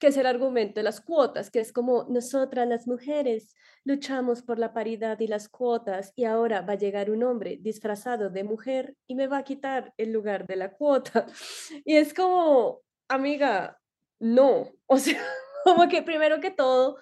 [0.00, 4.58] que es el argumento de las cuotas, que es como nosotras las mujeres luchamos por
[4.58, 8.96] la paridad y las cuotas y ahora va a llegar un hombre disfrazado de mujer
[9.06, 11.26] y me va a quitar el lugar de la cuota.
[11.84, 13.78] Y es como, amiga,
[14.18, 15.22] no, o sea,
[15.64, 16.96] como que primero que todo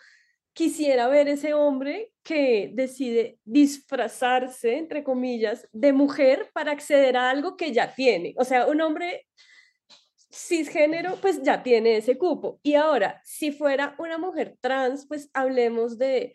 [0.52, 7.56] quisiera ver ese hombre que decide disfrazarse, entre comillas, de mujer para acceder a algo
[7.56, 8.34] que ya tiene.
[8.37, 9.28] O sea, un hombre
[10.30, 12.60] cisgénero, pues ya tiene ese cupo.
[12.62, 16.34] Y ahora, si fuera una mujer trans, pues hablemos de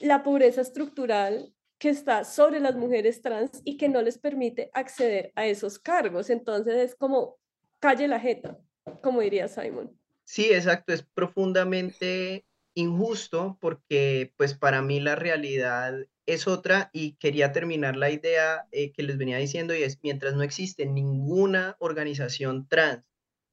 [0.00, 5.32] la pobreza estructural que está sobre las mujeres trans y que no les permite acceder
[5.36, 6.30] a esos cargos.
[6.30, 7.38] Entonces es como
[7.78, 8.58] calle la jeta,
[9.02, 9.96] como diría Simon.
[10.24, 15.94] Sí, exacto, es profundamente injusto porque pues para mí la realidad
[16.26, 20.34] es otra y quería terminar la idea eh, que les venía diciendo y es mientras
[20.34, 23.04] no existe ninguna organización trans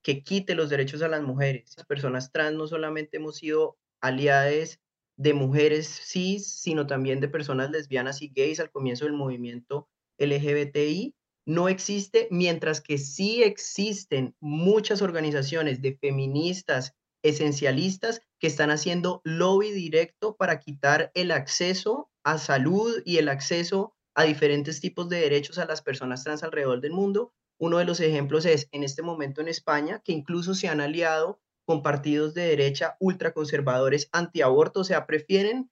[0.06, 4.80] que quite los derechos a las mujeres, las personas trans no solamente hemos sido aliadas
[5.18, 9.90] de mujeres cis, sino también de personas lesbianas y gays al comienzo del movimiento
[10.20, 11.16] LGBTI,
[11.48, 19.72] no existe, mientras que sí existen muchas organizaciones de feministas esencialistas que están haciendo lobby
[19.72, 25.58] directo para quitar el acceso a salud y el acceso a diferentes tipos de derechos
[25.58, 27.34] a las personas trans alrededor del mundo.
[27.58, 31.40] Uno de los ejemplos es en este momento en España, que incluso se han aliado
[31.66, 35.72] con partidos de derecha ultraconservadores antiaborto, o sea, prefieren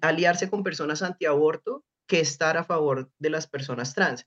[0.00, 4.26] aliarse con personas antiaborto que estar a favor de las personas trans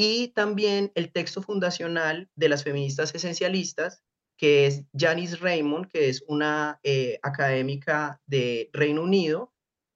[0.00, 4.02] y también el texto fundacional de las feministas esencialistas,
[4.38, 9.52] que es Janice Raymond, que es una eh, académica de Reino Unido.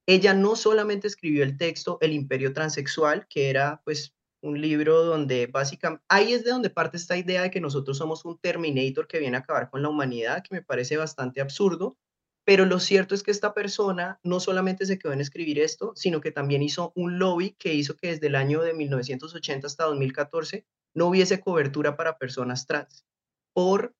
[0.07, 5.47] Ella no solamente escribió el texto El imperio transexual, que era pues un libro donde
[5.47, 9.19] básicamente, ahí es de donde parte esta idea de que nosotros somos un Terminator que
[9.19, 11.97] viene a acabar con la humanidad, que me parece bastante absurdo,
[12.45, 16.21] pero lo cierto es que esta persona no solamente se quedó en escribir esto, sino
[16.21, 20.67] que también hizo un lobby que hizo que desde el año de 1980 hasta 2014
[20.95, 23.07] no hubiese cobertura para personas trans
[23.55, 23.95] por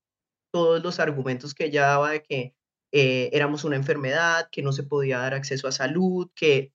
[0.53, 2.55] todos los argumentos que ella daba de que
[2.93, 6.73] eh, éramos una enfermedad, que no se podía dar acceso a salud, que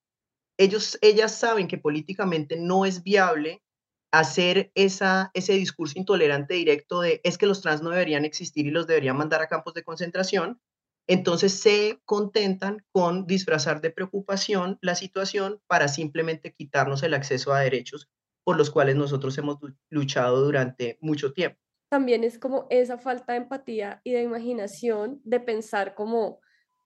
[0.59, 3.63] ellos, ellas saben que políticamente no es viable
[4.11, 8.71] hacer esa, ese discurso intolerante directo de es que los trans no deberían existir y
[8.71, 10.59] los deberían mandar a campos de concentración,
[11.07, 17.61] entonces se contentan con disfrazar de preocupación la situación para simplemente quitarnos el acceso a
[17.61, 18.09] derechos
[18.43, 21.59] por los cuales nosotros hemos luchado durante mucho tiempo.
[21.89, 26.41] También es como esa falta de empatía y de imaginación de pensar como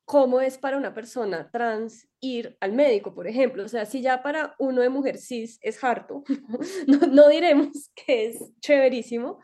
[0.06, 3.64] cómo es para una persona trans ir al médico, por ejemplo.
[3.64, 6.24] O sea, si ya para uno de mujer cis es harto,
[6.88, 9.40] no, no diremos que es chéverísimo,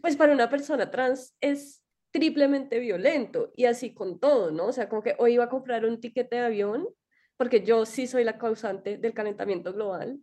[0.00, 4.66] pues para una persona trans es triplemente violento y así con todo, ¿no?
[4.66, 6.88] O sea, como que hoy iba a comprar un tiquete de avión,
[7.36, 10.20] porque yo sí soy la causante del calentamiento global,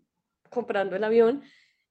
[0.50, 1.44] comprando el avión,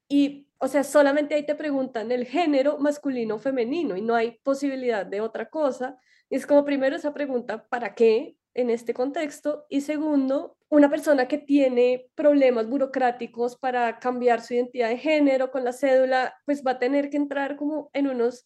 [0.08, 4.38] y, o sea, solamente ahí te preguntan el género masculino o femenino y no hay
[4.42, 5.98] posibilidad de otra cosa.
[6.30, 9.66] Es como primero esa pregunta, ¿para qué en este contexto?
[9.68, 15.64] Y segundo, una persona que tiene problemas burocráticos para cambiar su identidad de género con
[15.64, 18.44] la cédula, pues va a tener que entrar como en unos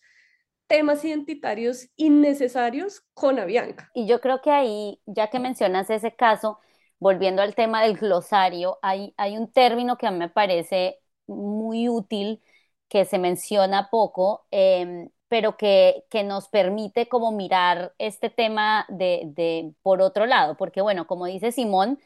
[0.67, 3.91] temas identitarios innecesarios con Avianca.
[3.95, 6.61] Y yo creo que ahí, ya que mencionas ese caso,
[7.01, 11.89] volviendo al tema del glosario, hay, hay un término que a mí me parece muy
[11.89, 12.41] útil,
[12.89, 19.23] que se menciona poco, em, pero que, que nos permite como mirar este tema de,
[19.37, 22.01] de, por otro lado, porque bueno, como dice Simón,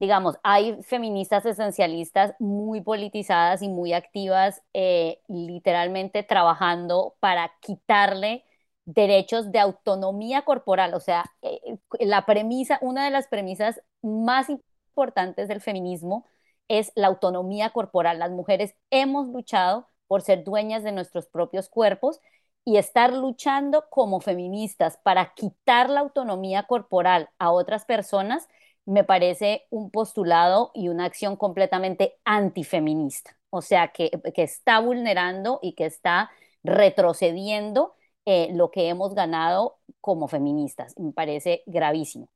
[0.00, 8.44] digamos, hay feministas esencialistas muy politizadas y muy activas, eh, literalmente trabajando para quitarle
[8.86, 10.94] derechos de autonomía corporal.
[10.94, 11.60] O sea, eh,
[12.00, 16.26] la premisa, una de las premisas más importantes del feminismo
[16.68, 18.18] es la autonomía corporal.
[18.18, 22.20] Las mujeres hemos luchado por ser dueñas de nuestros propios cuerpos
[22.64, 28.48] y estar luchando como feministas para quitar la autonomía corporal a otras personas
[28.86, 35.74] me parece un postulado y una acción completamente antifeminista, o sea, que, está vulnerando y
[35.74, 36.30] que está
[36.64, 37.94] retrocediendo
[38.24, 40.98] eh, lo que hemos ganado como feministas.
[40.98, 42.30] Me parece gravísimo.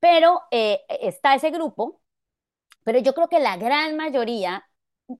[0.00, 2.00] Pero eh, está ese grupo,
[2.84, 4.64] pero yo creo que la gran mayoría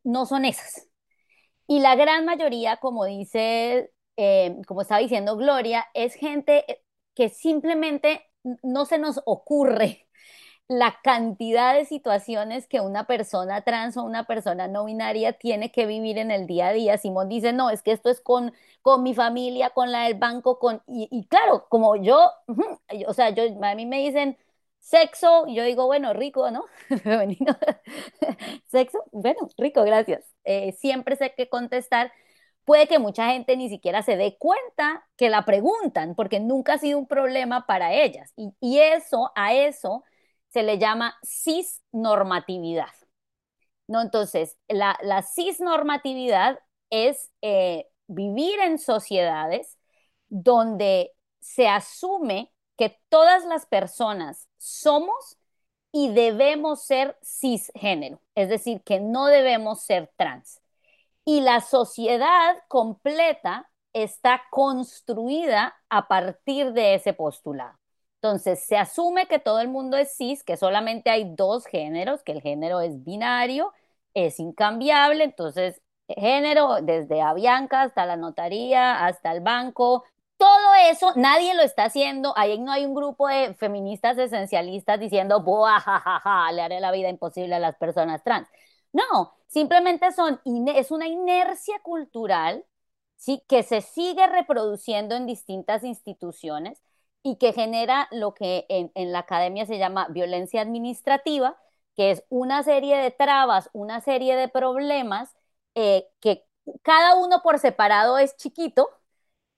[0.04, 0.88] no son esas.
[1.66, 6.82] Y la gran mayoría, como dice, eh, como estaba diciendo Gloria, es gente
[7.14, 8.22] que simplemente
[8.62, 10.08] no se nos ocurre
[10.68, 15.86] la cantidad de situaciones que una persona trans o una persona no binaria tiene que
[15.86, 16.98] vivir en el día a día.
[16.98, 20.58] Simón dice, no, es que esto es con, con mi familia, con la del banco,
[20.58, 20.82] con...
[20.86, 22.30] Y, claro, como yo,
[23.06, 24.38] o sea, yo, a mí me dicen
[24.80, 26.64] sexo, yo digo, bueno, rico, ¿no?
[28.70, 30.24] Sexo, bueno, rico, gracias.
[30.44, 32.12] Eh, siempre sé qué contestar.
[32.64, 36.78] Puede que mucha gente ni siquiera se dé cuenta que la preguntan, porque nunca ha
[36.78, 38.32] sido un problema para ellas.
[38.36, 40.04] Y, eso, a eso
[40.48, 42.90] se le llama cisnormatividad.
[43.88, 44.00] ¿no?
[44.00, 49.78] Entonces, la, la cisnormatividad es eh, vivir en sociedades
[50.28, 55.38] donde se asume que todas las personas somos
[55.92, 60.61] y debemos ser cisgénero, es decir, que no debemos ser trans.
[61.24, 67.78] Y la sociedad completa está construida a partir de ese postulado.
[68.16, 72.32] Entonces, se asume que todo el mundo es cis, que solamente hay dos géneros, que
[72.32, 73.72] el género es binario,
[74.14, 80.04] es incambiable, entonces, género, desde Avianca hasta la notaría, hasta el banco,
[80.36, 82.32] todo eso nadie lo está haciendo.
[82.36, 87.54] Ahí no hay un grupo de feministas esencialistas diciendo, ja, le haré la vida imposible
[87.54, 88.48] a las personas trans.
[88.92, 92.64] No, simplemente son, es una inercia cultural
[93.48, 96.82] que se sigue reproduciendo en distintas instituciones
[97.22, 101.56] y que genera lo que en, la academia se llama violencia administrativa,
[101.94, 105.34] que es una serie de trabas, una serie de problemas
[105.74, 106.44] eh, que
[106.82, 108.88] cada uno por separado es chiquito,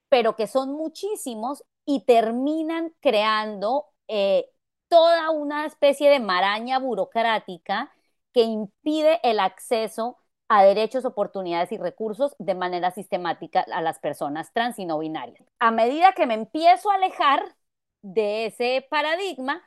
[0.08, 4.50] pero que son muchísimos y terminan creando eh,
[4.88, 7.90] toda una especie de maraña burocrática
[8.34, 10.18] que impide el acceso
[10.48, 15.42] a derechos, oportunidades y recursos de manera sistemática a las personas trans y no binarias.
[15.58, 17.56] A medida que me empiezo a alejar
[18.02, 19.62] de ese paradigma,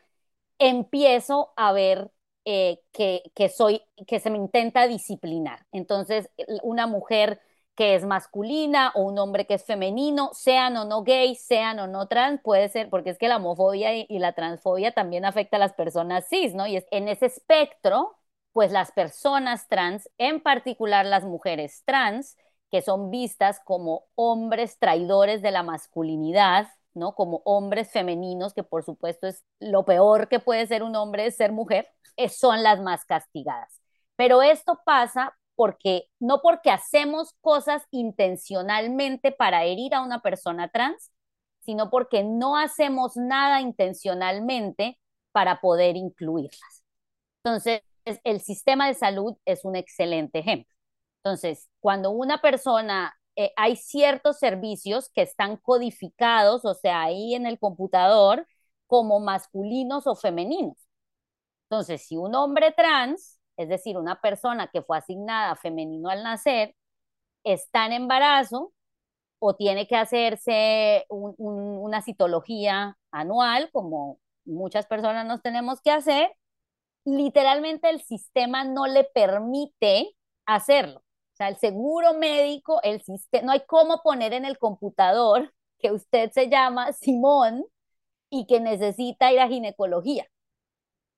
[0.59, 2.11] empiezo a ver
[2.45, 5.65] eh, que, que, soy, que se me intenta disciplinar.
[5.71, 6.29] Entonces,
[6.61, 7.41] una mujer
[7.75, 11.87] que es masculina o un hombre que es femenino, sean o no gay, sean o
[11.87, 15.57] no trans, puede ser, porque es que la homofobia y, y la transfobia también afecta
[15.57, 16.67] a las personas cis, ¿no?
[16.67, 18.16] Y es, en ese espectro
[18.57, 22.35] pues las personas trans, en particular las mujeres trans,
[22.71, 27.13] que son vistas como hombres traidores de la masculinidad, ¿no?
[27.13, 31.51] Como hombres femeninos, que por supuesto es lo peor que puede ser un hombre, ser
[31.51, 31.87] mujer,
[32.31, 33.79] son las más castigadas.
[34.15, 41.11] Pero esto pasa porque, no porque hacemos cosas intencionalmente para herir a una persona trans,
[41.59, 44.99] sino porque no hacemos nada intencionalmente
[45.31, 46.83] para poder incluirlas.
[47.43, 47.83] Entonces,
[48.23, 50.73] el sistema de salud es un excelente ejemplo.
[51.23, 57.45] Entonces, cuando una persona, eh, hay ciertos servicios que están codificados, o sea, ahí en
[57.45, 58.47] el computador,
[58.87, 60.77] como masculinos o femeninos.
[61.69, 66.75] Entonces, si un hombre trans, es decir, una persona que fue asignada femenino al nacer,
[67.43, 68.73] está en embarazo
[69.39, 76.31] o tiene que hacerse una citología anual, como muchas personas nos tenemos que hacer,
[77.07, 80.15] literalmente el sistema no le permite
[80.45, 80.99] hacerlo.
[80.99, 85.91] O sea, el seguro médico, el sistema, no hay cómo poner en el computador que
[85.91, 87.65] usted se llama Simón
[88.29, 90.27] y que necesita ir a ginecología.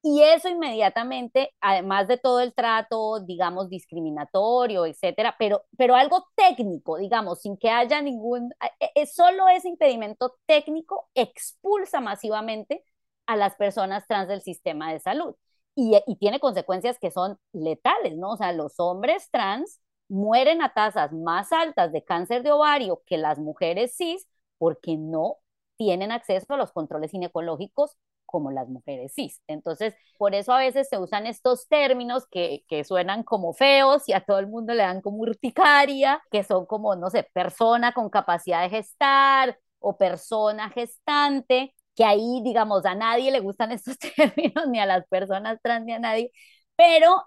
[0.01, 6.97] Y eso inmediatamente, además de todo el trato, digamos, discriminatorio, etcétera, pero, pero algo técnico,
[6.97, 12.85] digamos, sin que haya ningún, es e, solo ese impedimento técnico expulsa masivamente
[13.25, 15.35] a las personas trans del sistema de salud
[15.79, 18.31] y, tiene consecuencias que son letales, ¿no?
[18.31, 23.17] O sea, los hombres trans mueren a tasas más altas de cáncer de ovario que
[23.17, 24.27] las mujeres cis
[24.57, 25.37] porque no
[25.77, 29.41] tienen acceso a los controles ginecológicos como las mujeres cis.
[29.47, 34.13] Entonces, por eso a veces se usan estos términos que, que, suenan como feos y
[34.13, 38.09] a todo el mundo le dan como urticaria, que son como, no sé, persona con
[38.09, 44.67] capacidad de gestar o persona gestante, que ahí, digamos, a nadie le gustan estos términos,
[44.69, 46.31] ni a las personas trans, ni a nadie,
[46.77, 47.25] pero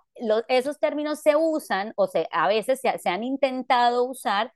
[0.49, 4.55] esos términos se usan o se, a veces se, se han intentado usar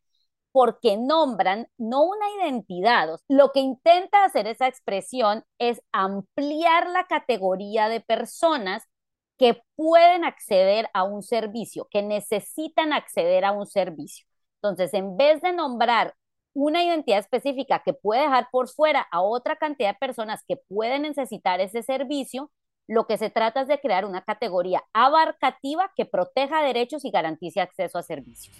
[0.53, 3.11] porque nombran no una identidad.
[3.29, 8.85] Lo que intenta hacer esa expresión es ampliar la categoría de personas
[9.39, 14.27] que pueden acceder a un servicio, que necesitan acceder a un servicio.
[14.62, 16.14] Entonces, en vez de nombrar
[16.57, 21.03] una identidad específica que puede dejar por fuera a otra cantidad de personas que pueden
[21.03, 22.51] necesitar ese servicio,
[22.89, 27.61] lo que se trata es de crear una categoría abarcativa que proteja derechos y garantice
[27.61, 28.57] acceso a servicios.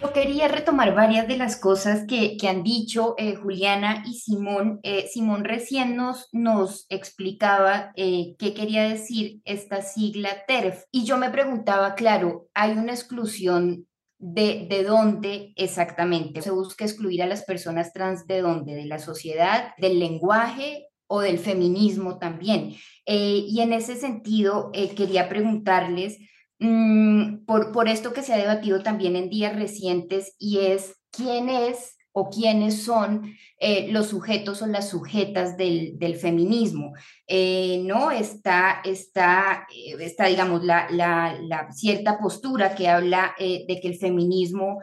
[0.00, 4.78] Yo quería retomar varias de las cosas que, han dicho eh, Juliana y Simón.
[4.84, 10.84] Eh, Simón recién nos, nos explicaba eh, qué quería decir esta sigla TERF.
[10.92, 13.88] Y yo me preguntaba, claro, hay una exclusión
[14.18, 16.42] de, de dónde exactamente.
[16.42, 21.22] Se busca excluir a las personas trans de dónde, de la sociedad, del lenguaje o
[21.22, 22.76] del feminismo también.
[23.04, 26.18] y en ese sentido, quería preguntarles
[26.60, 31.48] Mm, por, por esto que se ha debatido también en días recientes y es quién
[31.48, 36.94] es o quiénes son eh, los sujetos o las sujetas del, del feminismo.
[37.26, 38.10] Eh, ¿no?
[38.10, 44.80] Está, está, eh, está digamos, la, la, cierta postura que habla de que el feminismo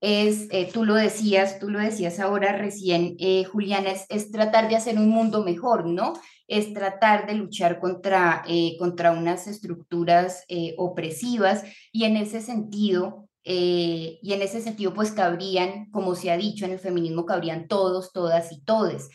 [0.00, 3.16] es, tú lo decías, tú lo decías ahora recién,
[3.50, 6.14] Juliana, es, es, tratar de hacer un mundo mejor, ¿no?
[6.48, 13.28] Es tratar de luchar contra, eh, contra unas estructuras eh, opresivas y en ese sentido,
[13.44, 17.68] eh, y en ese sentido pues cabrían, como se ha dicho en el feminismo, cabrían
[17.68, 19.08] todos, todas y todes.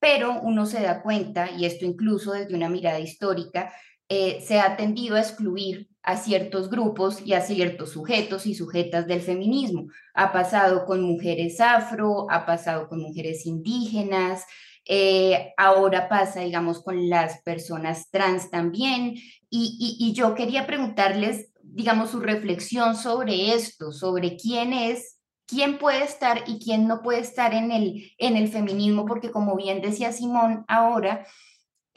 [0.00, 3.72] pero uno se da cuenta, y esto incluso desde una mirada histórica,
[4.08, 9.20] se ha tendido a excluir a ciertos grupos y a ciertos sujetos y sujetas del
[9.20, 9.88] feminismo.
[10.14, 14.44] Ha pasado con mujeres afro, ha pasado con mujeres indígenas,
[14.90, 19.16] eh, ahora pasa, digamos, con las personas trans también.
[19.50, 26.42] Y, yo quería preguntarles, digamos, su reflexión sobre esto, sobre quién es, quién puede estar
[26.46, 30.64] y quién no puede estar en el, en el feminismo, porque como bien decía Simón
[30.68, 31.26] ahora,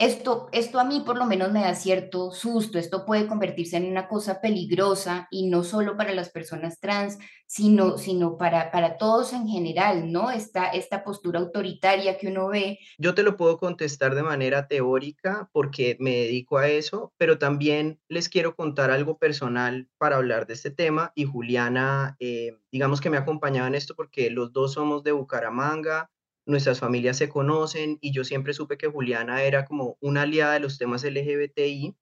[0.04, 3.86] esto, esto a mí por lo menos me da cierto susto, esto puede convertirse en
[3.86, 9.32] una cosa peligrosa y no solo para las personas trans, sino, sino para, para todos
[9.32, 10.30] en general, ¿no?
[10.30, 12.78] Esta, esta postura autoritaria que uno ve.
[12.98, 18.00] Yo te lo puedo contestar de manera teórica porque me dedico a eso, pero también
[18.08, 23.10] les quiero contar algo personal para hablar de este tema y Juliana, eh, digamos que
[23.10, 26.10] me ha acompañado en esto porque los dos somos de Bucaramanga,
[26.46, 30.60] nuestras familias se conocen y yo siempre supe que Juliana era como una aliada de
[30.60, 31.96] los temas LGBTI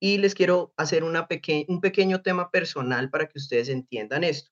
[0.00, 4.50] y les quiero hacer un pequeño tema personal para que ustedes entiendan esto.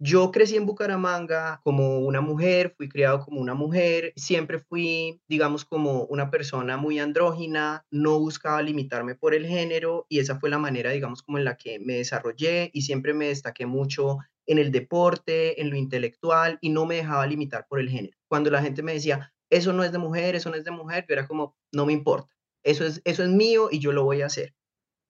[0.00, 5.64] Yo crecí en Bucaramanga como una mujer, fui criado como una mujer, siempre fui, digamos,
[5.64, 10.58] como una persona muy andrógina, no buscaba limitarme por el género y esa fue la
[10.58, 14.72] manera, digamos, como en la que me desarrollé y siempre me destaqué mucho en el
[14.72, 18.18] deporte, en lo intelectual y no me dejaba limitar por el género.
[18.34, 21.06] Cuando la gente me decía, eso no es de mujer, eso no es de mujer,
[21.08, 24.22] yo era como, no me importa, eso es, eso es mío y yo lo voy
[24.22, 24.56] a hacer.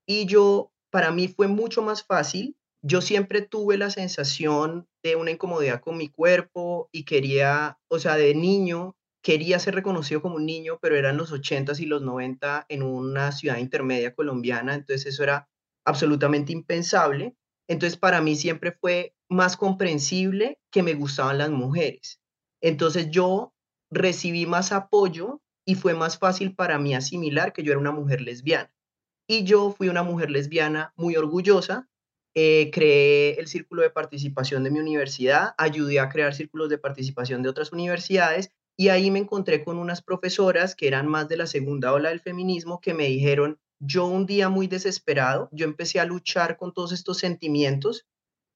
[0.07, 2.55] Y yo, para mí fue mucho más fácil.
[2.83, 8.17] Yo siempre tuve la sensación de una incomodidad con mi cuerpo y quería, o sea,
[8.17, 12.67] de niño, quería ser reconocido como un niño, pero eran los 80s y los 90
[12.69, 15.49] en una ciudad intermedia colombiana, entonces eso era
[15.87, 17.35] absolutamente impensable.
[17.69, 22.21] Entonces, para mí siempre fue más comprensible que me gustaban las mujeres.
[22.65, 23.53] Entonces, yo
[23.91, 28.23] recibí más apoyo y fue más fácil para mí asimilar que yo era una mujer
[28.23, 28.73] lesbiana.
[29.29, 31.91] Y yo fui una mujer lesbiana muy orgullosa.
[32.35, 37.43] Eh, creé el círculo de participación de mi universidad, ayudé a crear círculos de participación
[37.43, 41.47] de otras universidades y ahí me encontré con unas profesoras que eran más de la
[41.47, 46.07] segunda ola del feminismo que me dijeron, yo un día muy desesperado, yo empecé a
[46.07, 48.07] luchar con todos estos sentimientos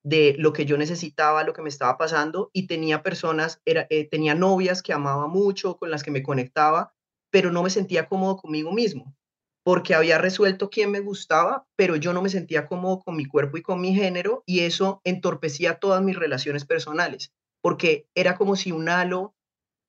[0.09, 4.09] de lo que yo necesitaba, lo que me estaba pasando y tenía personas, era, eh,
[4.09, 6.95] tenía novias que amaba mucho, con las que me conectaba,
[7.31, 9.15] pero no me sentía cómodo conmigo mismo,
[9.63, 13.59] porque había resuelto quién me gustaba, pero yo no me sentía cómodo con mi cuerpo
[13.59, 18.73] y con mi género y eso entorpecía todas mis relaciones personales, porque era como si
[18.73, 19.35] un halo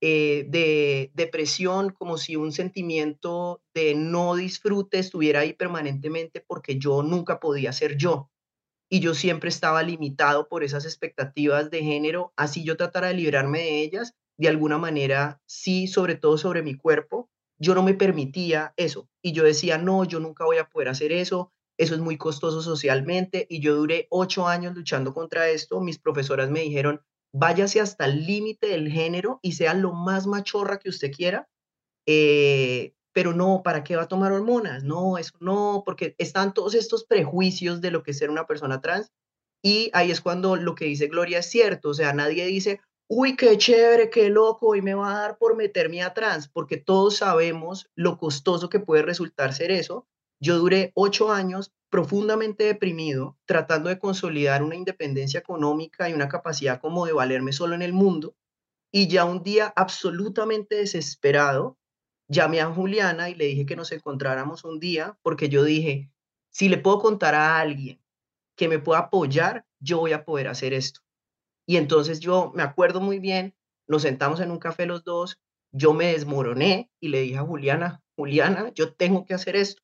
[0.01, 7.03] eh, de depresión, como si un sentimiento de no disfrute estuviera ahí permanentemente porque yo
[7.03, 8.29] nunca podía ser yo.
[8.89, 13.59] Y yo siempre estaba limitado por esas expectativas de género, así yo tratara de librarme
[13.59, 17.29] de ellas, de alguna manera, sí, sobre todo sobre mi cuerpo,
[17.59, 19.09] yo no me permitía eso.
[19.21, 22.61] Y yo decía, no, yo nunca voy a poder hacer eso, eso es muy costoso
[22.61, 23.45] socialmente.
[23.49, 25.81] Y yo duré ocho años luchando contra esto.
[25.81, 27.01] Mis profesoras me dijeron,
[27.33, 31.47] váyase hasta el límite del género y sea lo más machorra que usted quiera,
[32.05, 34.83] eh, pero no, ¿para qué va a tomar hormonas?
[34.83, 38.81] No, eso no, porque están todos estos prejuicios de lo que es ser una persona
[38.81, 39.11] trans
[39.61, 42.79] y ahí es cuando lo que dice Gloria es cierto, o sea, nadie dice,
[43.09, 46.77] uy, qué chévere, qué loco, hoy me va a dar por meterme a trans, porque
[46.77, 50.07] todos sabemos lo costoso que puede resultar ser eso.
[50.41, 56.79] Yo duré ocho años profundamente deprimido, tratando de consolidar una independencia económica y una capacidad
[56.79, 58.35] como de valerme solo en el mundo.
[58.91, 61.77] Y ya un día absolutamente desesperado,
[62.29, 66.11] llamé a Juliana y le dije que nos encontráramos un día, porque yo dije,
[66.49, 68.01] si le puedo contar a alguien
[68.55, 71.01] que me pueda apoyar, yo voy a poder hacer esto.
[71.65, 73.55] Y entonces yo me acuerdo muy bien,
[73.87, 75.39] nos sentamos en un café los dos,
[75.71, 79.81] yo me desmoroné y le dije a Juliana, Juliana, yo tengo que hacer esto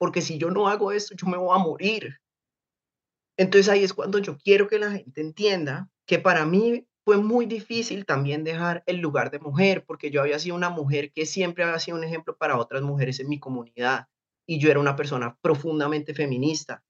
[0.00, 2.20] porque si yo no hago esto, yo me voy a morir.
[3.36, 7.46] Entonces ahí es cuando yo quiero que la gente entienda que para mí fue muy
[7.46, 11.64] difícil también dejar el lugar de mujer, porque yo había sido una mujer que siempre
[11.64, 14.06] había sido un ejemplo para otras mujeres en mi comunidad
[14.46, 16.84] y yo era una persona profundamente feminista.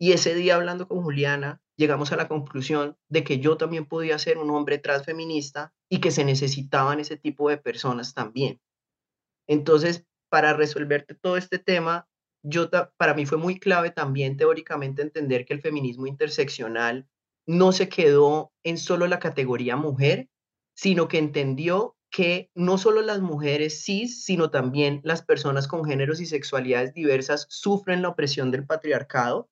[0.00, 4.18] Y ese día hablando con Juliana, llegamos a la conclusión de que yo también podía
[4.18, 8.60] ser un hombre transfeminista y que se necesitaban ese tipo de personas también.
[9.46, 12.08] Entonces, para resolverte todo este tema,
[12.42, 17.06] yo para mí fue muy clave también teóricamente entender que el feminismo interseccional
[17.46, 20.28] no se quedó en solo la categoría mujer,
[20.74, 26.20] sino que entendió que no solo las mujeres cis, sino también las personas con géneros
[26.20, 29.48] y sexualidades diversas sufren la opresión del patriarcado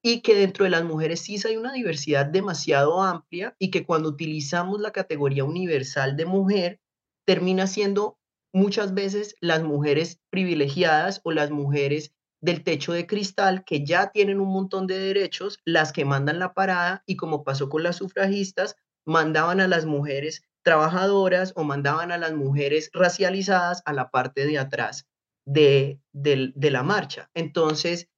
[0.00, 4.10] y que dentro de las mujeres cis hay una diversidad demasiado amplia y que cuando
[4.10, 6.80] utilizamos la categoría universal de mujer,
[7.26, 8.18] termina siendo
[8.52, 12.14] muchas veces las mujeres privilegiadas o las mujeres
[12.44, 16.52] del techo de cristal que ya tienen un montón de derechos, las que mandan la
[16.52, 18.76] parada y como pasó con las sufragistas,
[19.06, 24.58] mandaban a las mujeres trabajadoras o mandaban a las mujeres racializadas a la parte de
[24.58, 25.06] atrás
[25.46, 27.30] de, de la marcha.
[27.32, 28.10] Entonces,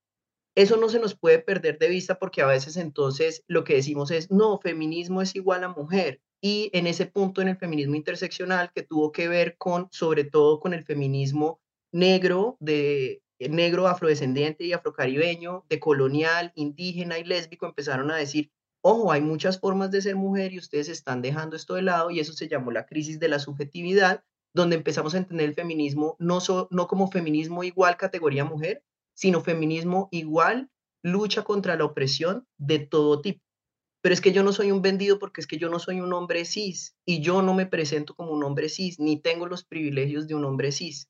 [0.57, 4.11] eso no se nos puede perder de vista porque a veces entonces lo que decimos
[4.11, 6.21] es, no, feminismo es igual a mujer.
[6.41, 10.59] Y en ese punto en el feminismo interseccional que tuvo que ver con, sobre todo
[10.59, 11.61] con el feminismo
[11.93, 19.13] negro de, negro, afrodescendiente y afrocaribeño, de colonial, indígena y lésbico, empezaron a decir, ojo,
[19.13, 22.33] hay muchas formas de ser mujer y ustedes están dejando esto de lado y eso
[22.33, 24.25] se llamó la crisis de la subjetividad,
[24.55, 26.39] donde empezamos a entender el feminismo no,
[26.71, 28.83] no como feminismo igual categoría mujer,
[29.15, 30.71] sino feminismo igual
[31.03, 33.43] lucha contra la opresión de todo tipo.
[34.03, 36.13] Pero es que yo no soy un vendido porque es que yo no soy un
[36.13, 40.29] hombre cis y yo no me presento como un hombre cis, ni tengo los privilegios
[40.29, 41.09] de un hombre cis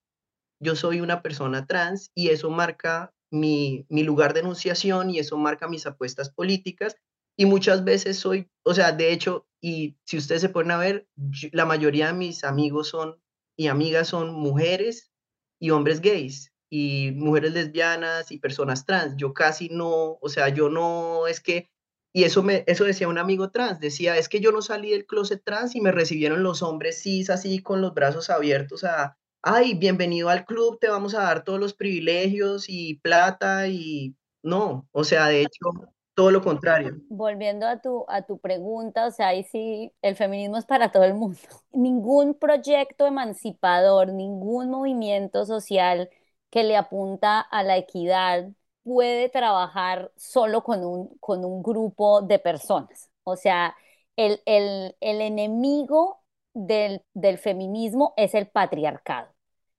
[0.60, 5.68] yo soy una persona trans y eso marca mi, lugar de enunciación y eso marca
[5.68, 6.96] mis apuestas políticas.
[7.38, 11.08] Y muchas veces soy, o sea, de hecho, y si ustedes se ponen a ver,
[11.52, 13.20] la mayoría de mis amigos son
[13.58, 15.10] y amigas son mujeres
[15.58, 19.14] y hombres gays y mujeres lesbianas y personas trans.
[19.16, 21.70] Yo casi no, o sea, yo no es que,
[22.14, 25.06] y eso, me, eso decía un amigo trans, decía, es que yo no salí del
[25.06, 29.18] closet trans y me recibieron los hombres cis así con los brazos abiertos a,
[29.48, 34.88] ay, bienvenido al club, te vamos a dar todos los privilegios y plata y no,
[34.90, 35.70] o sea, de hecho,
[36.14, 36.96] todo lo contrario.
[37.08, 41.04] Volviendo a tu, a tu pregunta, o sea, ahí sí, el feminismo es para todo
[41.04, 41.38] el mundo.
[41.72, 46.10] Ningún proyecto emancipador, ningún movimiento social
[46.50, 48.48] que le apunta a la equidad
[48.82, 53.10] puede trabajar solo con un, con un grupo de personas.
[53.22, 53.76] O sea,
[54.16, 56.20] el, el, el enemigo
[56.54, 59.35] del, del feminismo es el patriarcado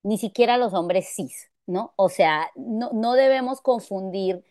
[0.07, 1.93] ni siquiera los hombres cis, ¿no?
[1.97, 4.43] O sea, no, debemos confundir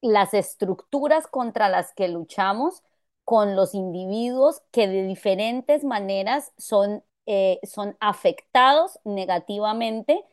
[0.00, 2.82] las estructuras contra las que luchamos
[3.24, 10.24] con los individuos que de diferentes maneras son, eh, son afectados negativamente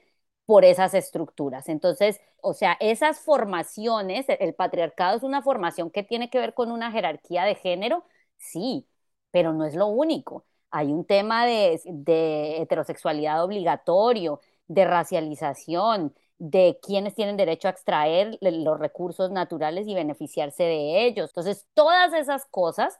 [0.45, 1.69] por esas estructuras.
[1.69, 6.71] Entonces, o sea, esas formaciones, el patriarcado es una formación que tiene que ver con
[6.71, 8.05] una jerarquía de género,
[8.37, 8.87] sí,
[9.31, 10.45] pero no es lo único.
[10.69, 18.37] Hay un tema de, de heterosexualidad obligatorio, de racialización, de quienes tienen derecho a extraer
[18.41, 21.29] los recursos naturales y beneficiarse de ellos.
[21.29, 22.99] Entonces, todas esas cosas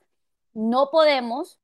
[0.53, 1.59] no podemos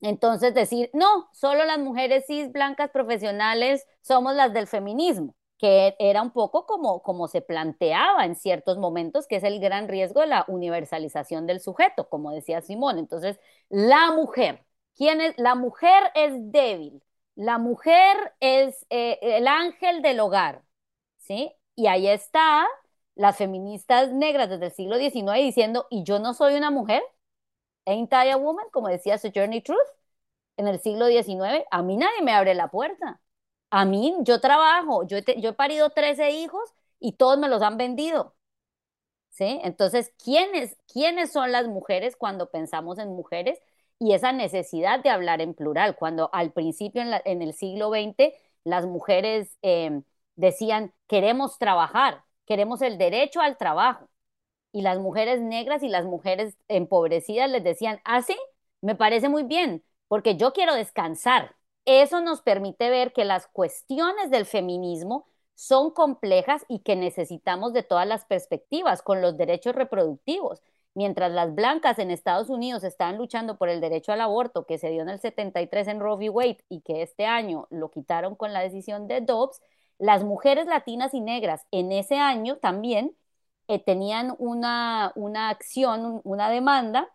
[0.00, 6.22] Entonces decir, no, solo las mujeres cis blancas profesionales somos las del feminismo, que era
[6.22, 10.26] un poco como, como se planteaba en ciertos momentos, que es el gran riesgo de
[10.28, 12.98] la universalización del sujeto, como decía Simón.
[12.98, 13.38] Entonces,
[13.68, 14.64] la mujer,
[14.96, 15.34] ¿quién es?
[15.38, 17.02] La mujer es débil,
[17.36, 20.62] la mujer es eh, el ángel del hogar,
[21.18, 21.52] ¿sí?
[21.74, 22.66] Y ahí está
[23.14, 27.02] las feministas negras desde el siglo XIX diciendo, ¿y yo no soy una mujer?
[27.86, 28.66] Ain't I a woman?
[28.72, 29.78] Como decía Sojourner Truth
[30.56, 31.66] en el siglo XIX.
[31.70, 33.20] A mí nadie me abre la puerta.
[33.70, 36.62] A mí, yo trabajo, yo he, yo he parido 13 hijos
[37.00, 38.36] y todos me los han vendido.
[39.30, 39.60] ¿Sí?
[39.64, 43.58] Entonces, ¿quiénes, ¿quiénes son las mujeres cuando pensamos en mujeres?
[44.00, 48.32] Y esa necesidad de hablar en plural, cuando al principio en, el siglo XX
[48.64, 50.02] las mujeres eh,
[50.36, 54.08] decían, queremos trabajar, queremos el derecho al trabajo.
[54.72, 58.36] Y las mujeres negras y las mujeres empobrecidas les decían, ah, sí,
[58.80, 61.56] me parece muy bien, porque yo quiero descansar.
[61.84, 67.82] Eso nos permite ver que las cuestiones del feminismo son complejas y que necesitamos de
[67.82, 70.62] todas las perspectivas con los derechos reproductivos.
[70.94, 74.90] Mientras las blancas en Estados Unidos estaban luchando por el derecho al aborto que se
[74.90, 76.30] dio en el 73 en Roe v.
[76.30, 79.60] Wade y que este año lo quitaron con la decisión de Dobbs,
[79.98, 83.16] las mujeres latinas y negras en ese año también
[83.68, 87.08] eh, tenían una, una acción, una demanda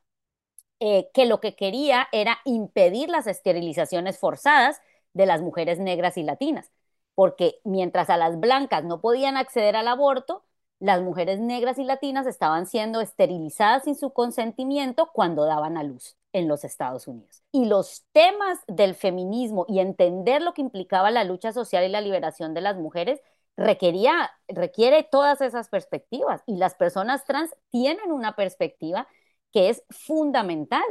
[0.80, 4.82] eh, que lo que quería era impedir las esterilizaciones forzadas
[5.14, 6.72] de las mujeres negras y latinas,
[7.16, 10.44] porque mientras a las blancas no podían acceder al aborto,
[10.80, 16.18] las mujeres negras y latinas estaban siendo esterilizadas sin su consentimiento cuando daban a luz
[16.34, 17.44] en los Estados Unidos.
[17.52, 22.02] Y los temas del feminismo y entender lo que implicaba la lucha social y la
[22.02, 23.22] liberación de las mujeres
[23.58, 26.44] requería, requiere todas esas perspectivas.
[26.46, 29.08] Y las personas trans tienen una perspectiva
[29.54, 30.84] que es fundamental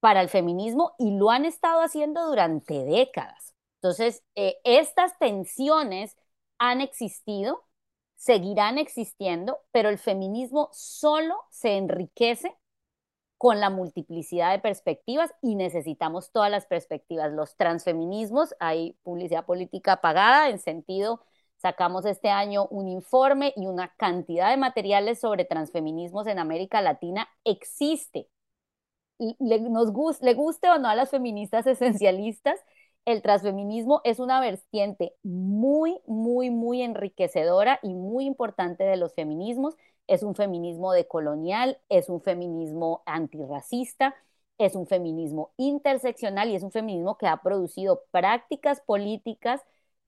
[0.00, 3.54] para el feminismo y lo han estado haciendo durante décadas.
[3.76, 6.16] Entonces, eh, estas tensiones
[6.58, 7.64] han existido
[8.16, 12.56] seguirán existiendo, pero el feminismo solo se enriquece
[13.38, 17.32] con la multiplicidad de perspectivas y necesitamos todas las perspectivas.
[17.32, 21.22] Los transfeminismos, hay publicidad política pagada en sentido,
[21.58, 27.28] sacamos este año un informe y una cantidad de materiales sobre transfeminismos en América Latina
[27.44, 28.28] existe.
[29.18, 32.60] Le, nos, le guste o no a las feministas esencialistas,
[33.06, 39.76] el transfeminismo es una vertiente muy, muy, muy enriquecedora y muy importante de los feminismos.
[40.08, 44.14] Es un feminismo decolonial, es un feminismo antirracista,
[44.58, 49.62] es un feminismo interseccional y es un feminismo que ha producido prácticas políticas,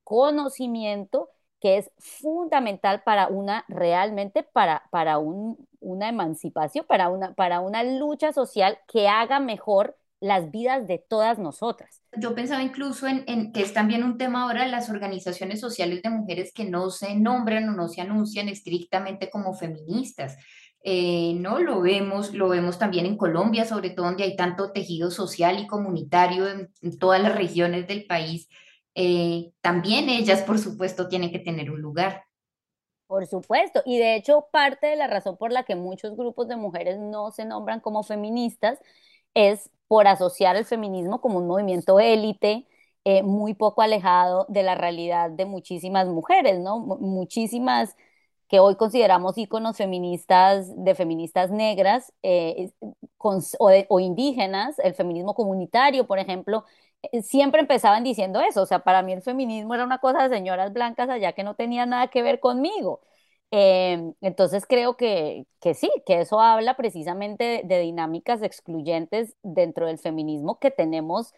[0.04, 1.30] conocimiento,
[1.60, 8.32] que es fundamental para una, realmente para, para una emancipación, para una, para una lucha
[8.32, 12.02] social que haga mejor las vidas de todas nosotras.
[12.16, 16.52] Yo pensaba incluso en, que es también un tema ahora las organizaciones sociales de mujeres
[16.52, 20.36] que no se nombran o no se anuncian estrictamente como feministas.
[20.82, 25.10] Eh, no lo vemos, lo vemos también en Colombia, sobre todo donde hay tanto tejido
[25.10, 28.48] social y comunitario en, todas las regiones del país.
[28.94, 32.24] Eh, también ellas, por supuesto, tienen que tener un lugar.
[33.06, 36.56] Por supuesto, y de hecho parte de la razón por la que muchos grupos de
[36.56, 38.78] mujeres no se nombran como feministas
[39.32, 42.66] es por asociar el feminismo como un movimiento élite,
[43.04, 46.78] eh, muy poco alejado de la realidad de muchísimas mujeres, ¿no?
[46.80, 47.96] muchísimas
[48.48, 52.70] que hoy consideramos íconos feministas, de feministas negras eh,
[53.18, 56.64] o, indígenas, el feminismo comunitario, por ejemplo,
[57.02, 60.34] eh, siempre empezaban diciendo eso, o sea, para mí el feminismo era una cosa de
[60.34, 63.00] señoras blancas allá que no tenía nada que ver conmigo.
[63.50, 69.98] Em, entonces creo que, que, sí, que eso habla precisamente de, dinámicas excluyentes dentro del
[69.98, 71.32] feminismo que tenemos,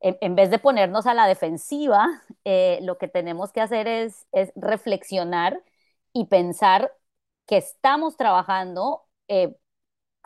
[0.00, 2.06] en, vez de ponernos a la defensiva,
[2.44, 5.60] eh, lo que tenemos que hacer es, reflexionar
[6.12, 6.92] y pensar
[7.46, 9.56] que estamos trabajando eh,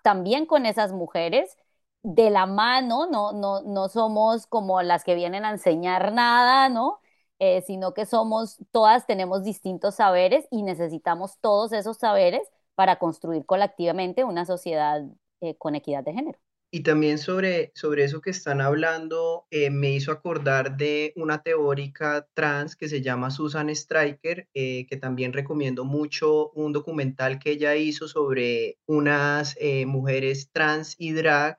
[0.02, 1.56] también con esas mujeres
[2.02, 6.99] de la mano, no, no, no somos como las que vienen a enseñar nada, ¿no?
[7.42, 12.42] Eh, sino que somos, todas tenemos distintos saberes y necesitamos todos esos saberes
[12.74, 15.02] para construir colectivamente una sociedad
[15.40, 16.38] eh, con equidad de género.
[16.70, 22.28] Y también sobre, sobre eso que están hablando, eh, me hizo acordar de una teórica
[22.34, 28.06] trans que se llama Susan Stryker, que también recomiendo mucho un documental que ella hizo
[28.06, 31.56] sobre unas mujeres trans y drag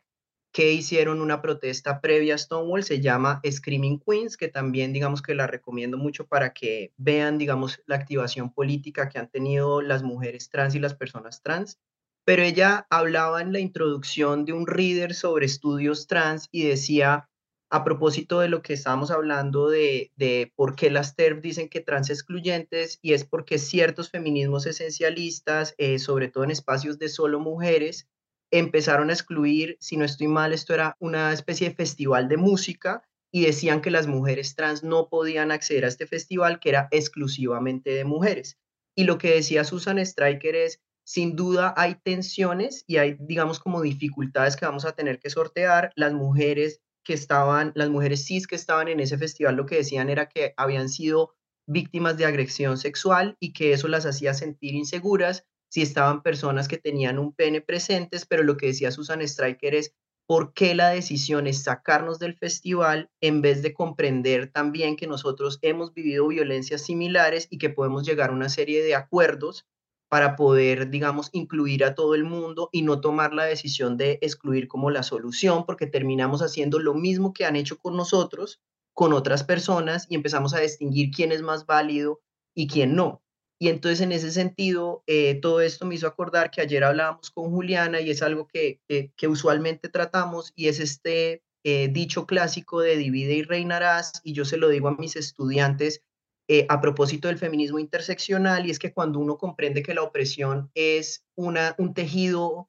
[0.51, 5.33] que hicieron una protesta previa a Stonewall, se llama Screaming Queens, que también digamos que
[5.33, 10.49] la recomiendo mucho para que vean, digamos, la activación política que han tenido las mujeres
[10.49, 11.79] trans y las personas trans.
[12.25, 17.29] Pero ella hablaba en la introducción de un reader sobre estudios trans y decía
[17.71, 21.79] a propósito de lo que estábamos hablando de, de por qué las TERF dicen que
[21.79, 27.39] trans excluyentes, y es porque ciertos feminismos esencialistas, eh, sobre todo en espacios de solo
[27.39, 28.09] mujeres,
[28.51, 33.03] empezaron a excluir, si no estoy mal, esto era una especie de festival de música,
[33.31, 37.91] y decían que las mujeres trans no podían acceder a este festival, que era exclusivamente
[37.91, 38.57] de mujeres.
[38.95, 43.81] Y lo que decía Susan Stryker es, sin duda hay tensiones y hay, digamos, como
[43.81, 45.91] dificultades que vamos a tener que sortear.
[45.95, 50.09] Las mujeres que estaban, las mujeres cis que estaban en ese festival, lo que decían
[50.09, 51.33] era que habían sido
[51.67, 56.77] víctimas de agresión sexual y que eso las hacía sentir inseguras si estaban personas que
[56.77, 59.93] tenían un pene presentes, pero lo que decía Susan Stryker es,
[60.27, 65.59] ¿por qué la decisión es sacarnos del festival en vez de comprender también que nosotros
[65.61, 69.65] hemos vivido violencias similares y que podemos llegar a una serie de acuerdos
[70.09, 74.67] para poder, digamos, incluir a todo el mundo y no tomar la decisión de excluir
[74.67, 78.59] como la solución, porque terminamos haciendo lo mismo que han hecho con nosotros,
[78.93, 82.19] con otras personas, y empezamos a distinguir quién es más válido
[82.53, 83.23] y quién no.
[83.61, 87.51] Y entonces en ese sentido, eh, todo esto me hizo acordar que ayer hablábamos con
[87.51, 92.97] Juliana y es algo que, que, usualmente tratamos y es este eh, dicho clásico de
[92.97, 96.01] divide y reinarás, y yo se lo digo a mis estudiantes
[96.47, 100.71] eh, a propósito del feminismo interseccional, y es que cuando uno comprende que la opresión
[100.73, 102.67] es una, un tejido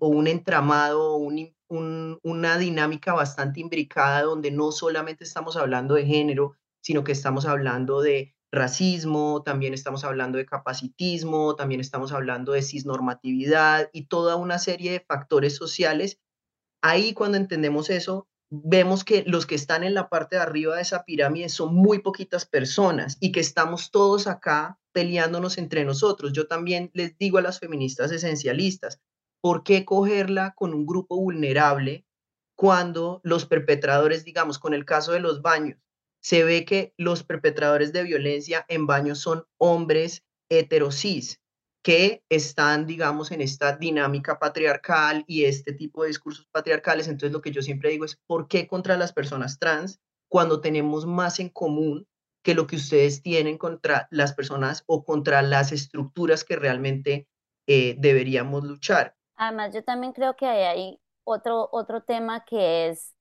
[0.00, 1.54] o un entramado, un,
[2.24, 8.02] una dinámica bastante imbricada, donde no solamente estamos hablando de género, sino que estamos hablando
[8.02, 14.58] de racismo, también estamos hablando de capacitismo, también estamos hablando de cisnormatividad y toda una
[14.58, 16.18] serie de factores sociales.
[16.82, 20.82] Ahí cuando entendemos eso, vemos que los que están en la parte de arriba de
[20.82, 26.32] esa pirámide son muy poquitas personas y que estamos todos acá peleándonos entre nosotros.
[26.32, 29.00] Yo también les digo a las feministas esencialistas,
[29.40, 32.06] ¿por qué cogerla con un grupo vulnerable
[32.56, 35.78] cuando los perpetradores, digamos, con el caso de los baños,
[36.24, 41.40] se ve que los perpetradores de violencia en baños son hombres heterosis?
[41.84, 47.08] que están, digamos, en esta dinámica patriarcal y este tipo de discursos patriarcales.
[47.08, 50.00] Entonces, lo que yo siempre digo es, ¿por qué contra las personas trans
[50.30, 52.08] cuando tenemos más en común
[52.42, 57.28] que lo que ustedes tienen contra las personas o contra las estructuras que realmente
[57.66, 59.14] eh, deberíamos luchar?
[59.36, 63.14] Además, yo también creo que hay otro, otro tema que es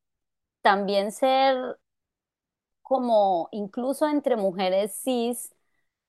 [0.62, 1.78] también ser
[2.84, 5.54] como incluso entre mujeres cis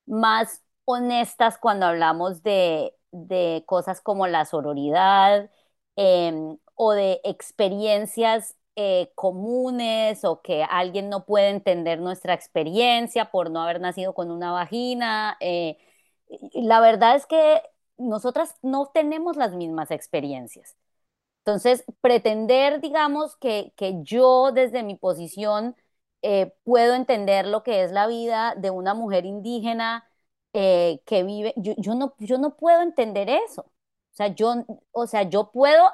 [0.05, 2.93] más honestas cuando hablamos de,
[3.65, 5.49] cosas como la sororidad
[5.95, 13.49] em, o de experiencias eh, comunes o que alguien no puede entender nuestra experiencia por
[13.51, 15.37] no haber nacido con una vagina.
[15.39, 15.77] Eh,
[16.53, 17.61] la verdad es que
[17.97, 20.75] nosotras no tenemos las mismas experiencias.
[21.39, 25.75] Entonces, pretender, digamos, que, que yo desde mi posición
[26.21, 30.09] eh, puedo entender lo que es la vida de una mujer indígena
[30.53, 33.63] eh, que vive, yo, no, yo no puedo entender eso.
[33.63, 34.53] O sea, yo,
[34.91, 35.91] o sea, yo puedo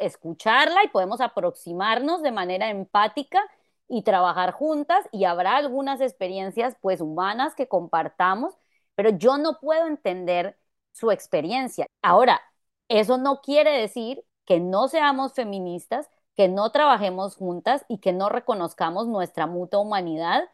[0.00, 3.40] escucharla y podemos aproximarnos de manera empática
[3.88, 8.54] y trabajar juntas y habrá algunas experiencias pues humanas que compartamos,
[8.94, 10.58] pero yo no puedo entender
[10.92, 11.86] su experiencia.
[12.02, 12.40] Ahora,
[12.88, 18.28] eso no quiere decir que no seamos feministas, que no trabajemos juntas y que no
[18.28, 20.44] reconozcamos nuestra mutua humanidad.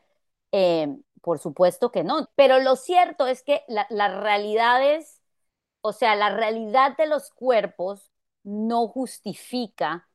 [0.53, 5.21] Eh, por supuesto que no, pero lo cierto es que la, la realidad es,
[5.83, 8.11] o sea, la realidad de los cuerpos
[8.45, 10.09] no justifica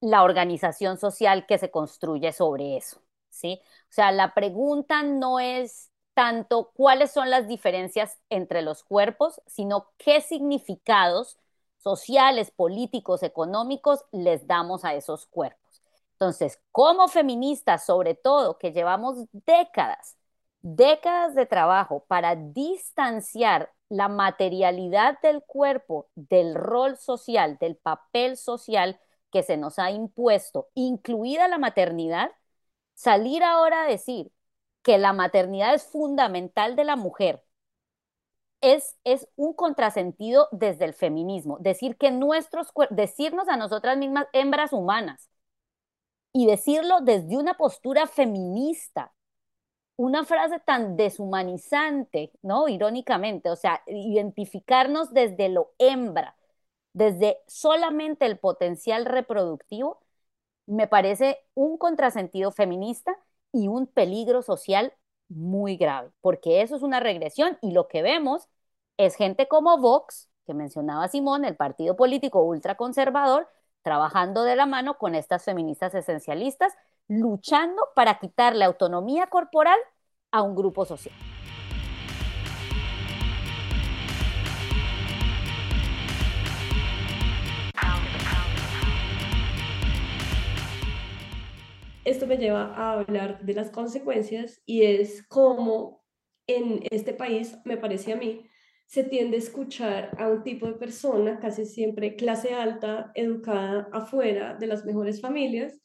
[0.00, 3.60] la organización social que se construye sobre eso, ¿sí?
[3.64, 9.90] O sea, la pregunta no es tanto cuáles son las diferencias entre los cuerpos, sino
[9.98, 11.38] qué significados
[11.82, 15.82] sociales, políticos, económicos les damos a esos cuerpos.
[16.12, 20.16] Entonces, como feministas, sobre todo, que llevamos décadas
[20.62, 29.00] décadas de trabajo para distanciar la materialidad del cuerpo del rol social, del papel social
[29.32, 32.30] que se nos ha impuesto, incluida la maternidad,
[32.94, 34.32] salir ahora a decir
[34.82, 37.42] que la maternidad es fundamental de la mujer
[38.60, 41.58] es, es un contrasentido desde el feminismo.
[41.60, 45.28] Decir que nuestros decirnos a nosotras mismas hembras humanas
[46.32, 49.12] y decirlo desde una postura feminista
[49.96, 52.68] una frase tan deshumanizante, ¿no?
[52.68, 56.36] Irónicamente, o sea, identificarnos desde lo hembra,
[56.94, 60.00] desde solamente el potencial reproductivo,
[60.66, 63.16] me parece un contrasentido feminista
[63.52, 64.92] y un peligro social
[65.30, 68.48] muy grave, porque eso es una regresión y lo que vemos
[68.98, 73.48] es gente como Vox, que mencionaba Simón, el partido político ultraconservador,
[73.82, 76.74] trabajando de la mano con estas feministas esencialistas
[77.08, 79.78] luchando para quitarle autonomía corporal
[80.30, 81.14] a un grupo social.
[92.04, 96.02] Esto me lleva a hablar de las consecuencias y es cómo
[96.46, 98.46] en este país, me parece a mí,
[98.86, 104.54] se tiende a escuchar a un tipo de persona, casi siempre clase alta, educada afuera
[104.54, 105.80] de las mejores familias,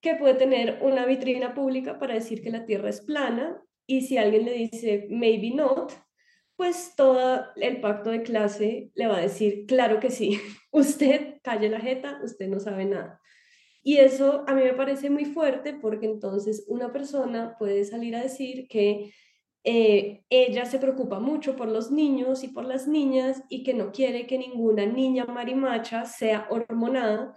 [0.00, 4.18] que puede tener una vitrina pública para decir que la Tierra es plana y si
[4.18, 5.92] alguien le dice maybe not,
[6.56, 10.40] pues todo el pacto de clase le va a decir, claro que sí,
[10.72, 13.20] usted calle la jeta, usted no sabe nada.
[13.82, 18.22] Y eso a mí me parece muy fuerte porque entonces una persona puede salir a
[18.22, 19.12] decir que
[19.64, 23.92] eh, ella se preocupa mucho por los niños y por las niñas y que no
[23.92, 27.36] quiere que ninguna niña marimacha sea hormonada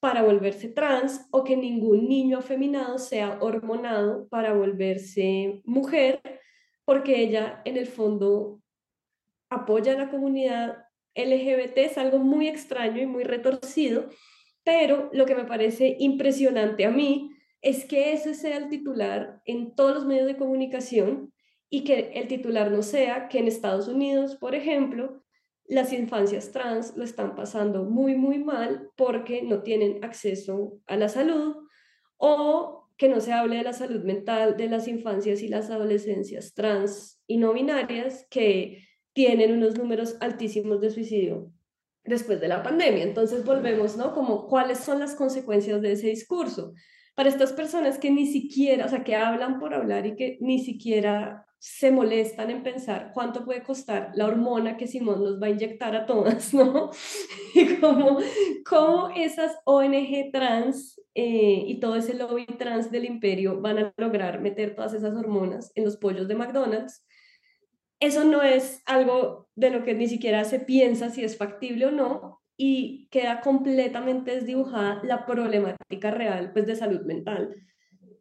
[0.00, 6.20] para volverse trans o que ningún niño afeminado sea hormonado para volverse mujer,
[6.86, 8.62] porque ella en el fondo
[9.50, 14.08] apoya a la comunidad LGBT, es algo muy extraño y muy retorcido,
[14.64, 17.30] pero lo que me parece impresionante a mí
[17.62, 21.32] es que ese sea el titular en todos los medios de comunicación
[21.68, 25.22] y que el titular no sea que en Estados Unidos, por ejemplo,
[25.66, 31.08] las infancias trans lo están pasando muy, muy mal porque no tienen acceso a la
[31.08, 31.56] salud
[32.16, 36.54] o que no se hable de la salud mental de las infancias y las adolescencias
[36.54, 41.52] trans y no binarias que tienen unos números altísimos de suicidio
[42.04, 43.02] después de la pandemia.
[43.02, 44.14] Entonces volvemos, ¿no?
[44.14, 46.74] Como cuáles son las consecuencias de ese discurso.
[47.14, 50.58] Para estas personas que ni siquiera, o sea, que hablan por hablar y que ni
[50.58, 55.50] siquiera se molestan en pensar cuánto puede costar la hormona que Simón nos va a
[55.50, 56.90] inyectar a todas, ¿no?
[57.54, 58.18] Y cómo,
[58.66, 64.40] cómo esas ONG trans eh, y todo ese lobby trans del imperio van a lograr
[64.40, 67.04] meter todas esas hormonas en los pollos de McDonald's.
[68.00, 71.90] Eso no es algo de lo que ni siquiera se piensa si es factible o
[71.90, 77.54] no y queda completamente desdibujada la problemática real pues, de salud mental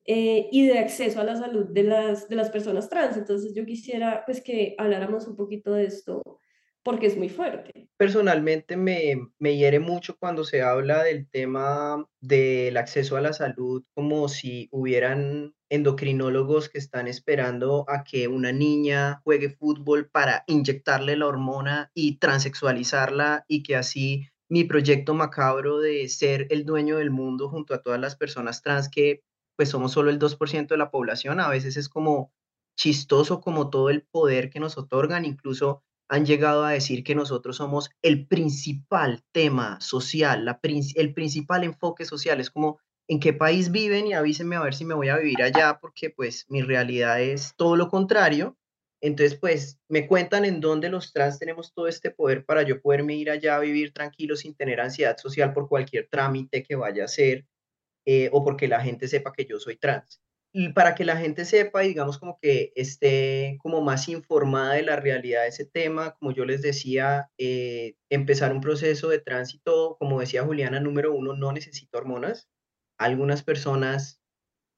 [0.06, 3.18] eh, y de acceso a la salud de las, de las personas trans.
[3.18, 6.24] Entonces yo quisiera pues que habláramos un poquito de esto
[6.84, 7.90] porque es muy fuerte.
[7.98, 13.84] Personalmente me, me hiere mucho cuando se habla del tema del acceso a la salud
[13.94, 21.16] como si hubieran endocrinólogos que están esperando a que una niña juegue fútbol para inyectarle
[21.16, 27.12] la hormona y transexualizarla y que así mi proyecto macabro de ser el dueño del
[27.12, 29.22] mundo junto a todas las personas trans que
[29.56, 32.32] pues somos solo el 2% de la población, a veces es como
[32.78, 37.58] chistoso como todo el poder que nos otorgan, incluso han llegado a decir que nosotros
[37.58, 43.72] somos el principal tema social, la, el principal enfoque social, es como en qué país
[43.72, 47.20] viven y avísenme a ver si me voy a vivir allá, porque pues mi realidad
[47.20, 48.56] es todo lo contrario.
[49.02, 53.16] Entonces, pues me cuentan en dónde los trans tenemos todo este poder para yo poderme
[53.16, 57.06] ir allá a vivir tranquilo sin tener ansiedad social por cualquier trámite que vaya a
[57.06, 57.48] hacer
[58.06, 60.22] eh, o porque la gente sepa que yo soy trans.
[60.54, 64.84] Y para que la gente sepa y digamos como que esté como más informada de
[64.84, 69.96] la realidad de ese tema, como yo les decía, eh, empezar un proceso de tránsito,
[70.00, 72.50] como decía Juliana, número uno, no necesito hormonas.
[73.00, 74.22] Algunas personas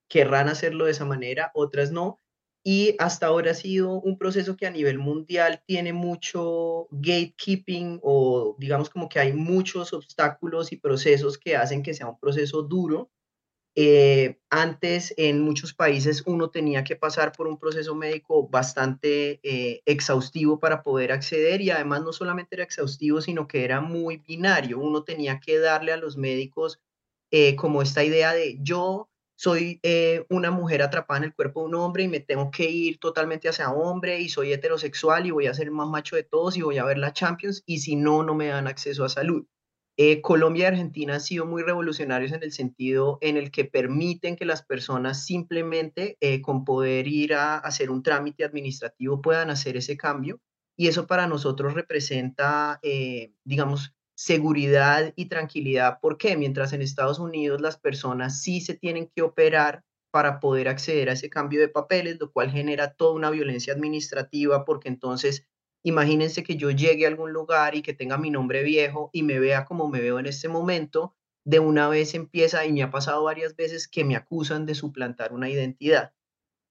[0.09, 2.17] querrán hacerlo de esa manera, otras no.
[2.63, 8.55] Y hasta ahora ha sido un proceso que a nivel mundial tiene mucho gatekeeping o
[8.59, 13.09] digamos como que hay muchos obstáculos y procesos que hacen que sea un proceso duro.
[13.75, 19.81] Eh, antes en muchos países uno tenía que pasar por un proceso médico bastante eh,
[19.85, 24.77] exhaustivo para poder acceder y además no solamente era exhaustivo, sino que era muy binario.
[24.79, 26.81] Uno tenía que darle a los médicos
[27.31, 31.67] eh, como esta idea de yo soy eh, una mujer atrapada en el cuerpo de
[31.67, 35.47] un hombre y me tengo que ir totalmente hacia hombre y soy heterosexual y voy
[35.47, 37.95] a ser el más macho de todos y voy a ver la Champions y si
[37.95, 39.45] no, no me dan acceso a salud.
[39.97, 44.35] Eh, Colombia y Argentina han sido muy revolucionarios en el sentido en el que permiten
[44.35, 49.95] que las personas simplemente con poder ir a hacer un trámite administrativo puedan hacer ese
[49.95, 50.41] cambio
[50.77, 52.79] y eso para nosotros representa,
[53.43, 53.93] digamos,
[54.23, 55.97] seguridad y tranquilidad.
[55.99, 61.09] porque Mientras en Estados Unidos las personas sí se tienen que operar para poder acceder
[61.09, 65.47] a ese cambio de papeles, lo cual genera toda una violencia administrativa, porque entonces
[65.83, 69.39] imagínense que yo llegue a algún lugar y que tenga mi nombre viejo y me
[69.39, 73.23] vea como me veo en este momento, de una vez empieza, y me ha pasado
[73.23, 76.13] varias veces, que me acusan de suplantar una identidad.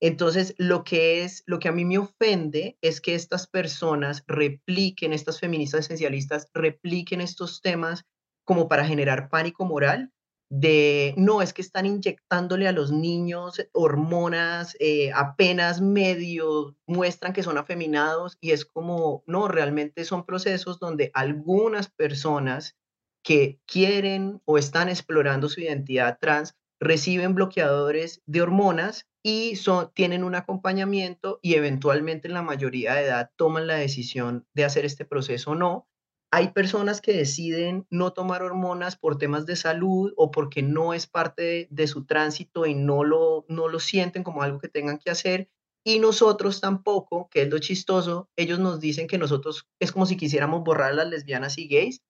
[0.01, 5.13] Entonces, lo que es, lo que a mí me ofende es que estas personas repliquen,
[5.13, 8.05] estas feministas esencialistas repliquen estos temas
[8.45, 10.11] como para generar pánico moral,
[10.51, 17.45] de, no, es que están inyectándole a los niños hormonas, eh, apenas medio muestran que
[17.45, 22.75] son afeminados y es como, no, realmente son procesos donde algunas personas
[23.23, 30.25] que quieren o están explorando su identidad trans reciben bloqueadores de hormonas y son, tienen
[30.25, 35.05] un acompañamiento y eventualmente en la mayoría de edad toman la decisión de hacer este
[35.05, 35.87] proceso o no
[36.33, 41.09] hay personas que deciden no tomar hormonas por temas de salud o porque no es
[41.09, 45.11] parte de, su tránsito y no lo, no lo sienten como algo que tengan que
[45.11, 45.51] hacer.
[45.85, 50.17] Y nosotros tampoco, que es lo chistoso, ellos nos dicen que nosotros es como si
[50.17, 52.01] quisiéramos borrar a las lesbianas y gays.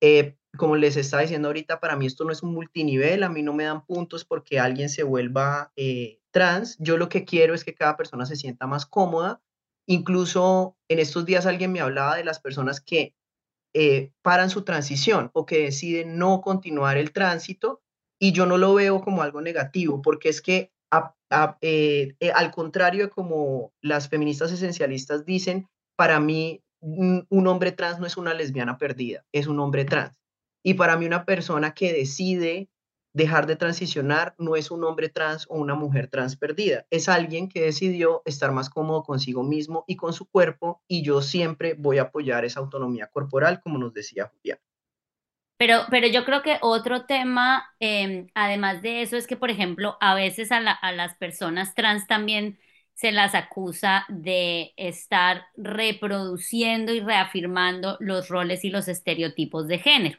[0.00, 3.42] Eh, como les estaba diciendo ahorita, para mí esto no es un multinivel, a mí
[3.42, 6.76] no me dan puntos porque alguien se vuelva eh, trans.
[6.78, 9.42] Yo lo que quiero es que cada persona se sienta más cómoda.
[9.86, 13.14] Incluso en estos días alguien me hablaba de las personas que
[13.72, 17.82] eh, paran su transición o que deciden no continuar el tránsito
[18.18, 20.72] y yo no lo veo como algo negativo porque es que
[21.60, 28.00] eh, eh, al contrario de como las feministas esencialistas dicen, para mí un hombre trans
[28.00, 30.19] no es una lesbiana perdida, es un hombre trans.
[30.62, 32.68] Y para mí una persona que decide
[33.12, 37.48] dejar de transicionar no es un hombre trans o una mujer trans perdida, es alguien
[37.48, 41.98] que decidió estar más cómodo consigo mismo y con su cuerpo y yo siempre voy
[41.98, 44.58] a apoyar esa autonomía corporal, como nos decía Julián.
[45.56, 49.96] Pero, pero yo creo que otro tema, em, además de eso, es que, por ejemplo,
[50.00, 52.58] a veces a, a las personas trans también
[52.94, 60.18] se las acusa de estar reproduciendo y reafirmando los roles y los estereotipos de género.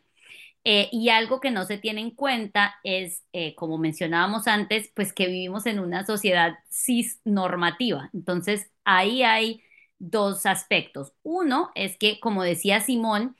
[0.64, 5.12] Eh, y algo que no se tiene en cuenta es, eh, como mencionábamos antes, pues
[5.14, 8.10] que vivimos en una sociedad cis normativa.
[8.14, 9.64] Entonces, ahí hay
[10.00, 11.14] dos aspectos.
[11.24, 13.36] Uno es que, como decía Simón,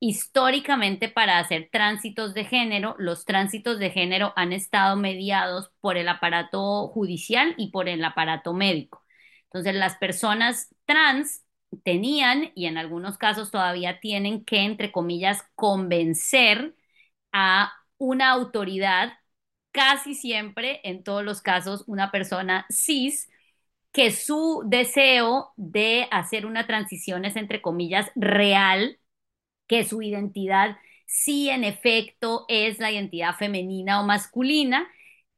[0.00, 6.08] históricamente para hacer tránsitos de género, los tránsitos de género han estado mediados por el
[6.08, 9.02] aparato judicial y por el aparato médico.
[9.44, 11.42] Entonces, las personas trans
[11.84, 16.74] tenían y en algunos casos todavía tienen que, entre comillas, convencer
[17.32, 19.12] a una autoridad,
[19.72, 23.28] casi siempre, en todos los casos, una persona cis,
[23.92, 28.98] que su deseo de hacer una transición es, entre comillas, real,
[29.66, 34.88] que su identidad sí en efecto es la identidad femenina o masculina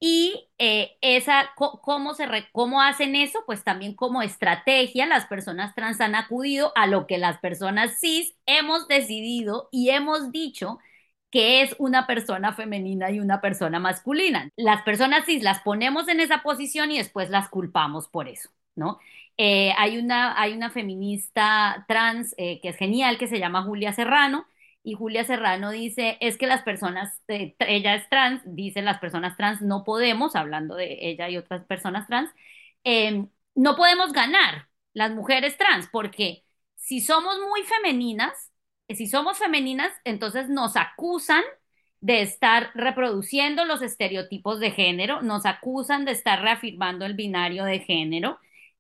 [0.01, 3.41] y eh, esa, ¿cómo, se ¿cómo hacen eso?
[3.47, 8.37] Pues también como estrategia, las personas trans han acudido a lo que las personas cis
[8.47, 10.79] hemos decidido y hemos dicho
[11.31, 14.51] que es una persona femenina y una persona masculina.
[14.57, 18.99] Las personas cis las ponemos en esa posición y después las culpamos por eso, ¿no?
[19.37, 23.93] Eh, hay, una, hay una feminista trans eh, que es genial, que se llama Julia
[23.93, 24.47] Serrano,
[24.89, 29.37] y Julia Serrano dice, es que las personas, eh, ella es trans, dice las personas
[29.37, 32.31] trans no podemos, hablando de ella y otras personas trans,
[32.85, 36.45] em, no podemos ganar las mujeres trans, porque
[36.77, 38.51] si somos muy femeninas,
[38.89, 41.45] si somos femeninas, entonces nos acusan
[42.01, 47.81] de estar reproduciendo los estereotipos de género, nos acusan de estar reafirmando el binario de
[47.81, 48.39] género,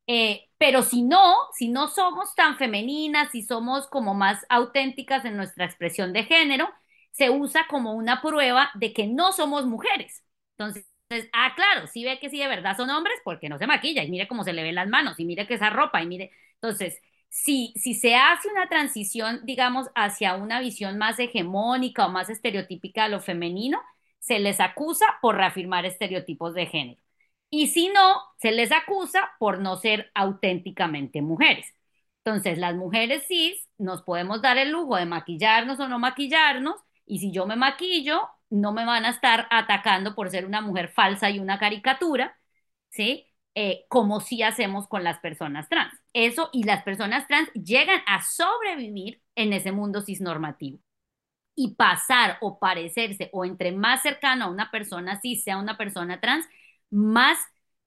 [0.08, 5.36] eh, pero si no, si no somos tan femeninas, si somos como más auténticas en
[5.38, 6.68] nuestra expresión de género,
[7.12, 10.24] se usa como una prueba de que no somos mujeres.
[10.58, 10.86] Entonces,
[11.32, 14.10] ah, claro, si ve que sí de verdad son hombres, porque no se maquilla y
[14.10, 16.30] mire cómo se le ven las manos y mire que esa ropa y mire.
[16.54, 22.30] Entonces, si, si se hace una transición, digamos, hacia una visión más hegemónica o más
[22.30, 23.80] estereotípica de lo femenino,
[24.20, 27.00] se les acusa por reafirmar estereotipos de género.
[27.50, 31.66] Y si no, se les acusa por no ser auténticamente mujeres.
[32.24, 36.76] Entonces, las mujeres cis nos podemos dar el lujo de maquillarnos o no maquillarnos,
[37.06, 40.90] y si yo me maquillo, no me van a estar atacando por ser una mujer
[40.90, 42.36] falsa y una caricatura,
[42.90, 43.26] ¿sí?
[43.54, 45.92] Eh, como si hacemos con las personas trans.
[46.12, 50.80] Eso y las personas trans llegan a sobrevivir en ese mundo cisnormativo.
[51.54, 56.20] Y pasar o parecerse o entre más cercano a una persona cis sea una persona
[56.20, 56.46] trans,
[56.90, 57.38] más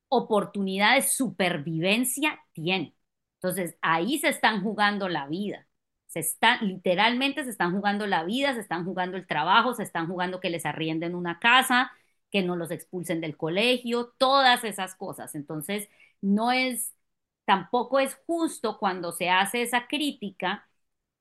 [0.10, 2.96] oportunidad de supervivencia tiene.
[3.36, 5.68] Entonces, ahí se están jugando la vida.
[6.08, 10.08] Se están, literalmente se están jugando la vida, se están jugando el trabajo, se están
[10.08, 11.92] jugando que les arrienden una casa,
[12.32, 15.36] que no los expulsen del colegio, todas esas cosas.
[15.36, 15.90] Entonces,
[16.22, 16.94] no es,
[17.46, 20.68] tampoco es justo cuando se hace esa crítica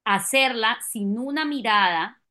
[0.05, 2.23] hacerla sin una mirada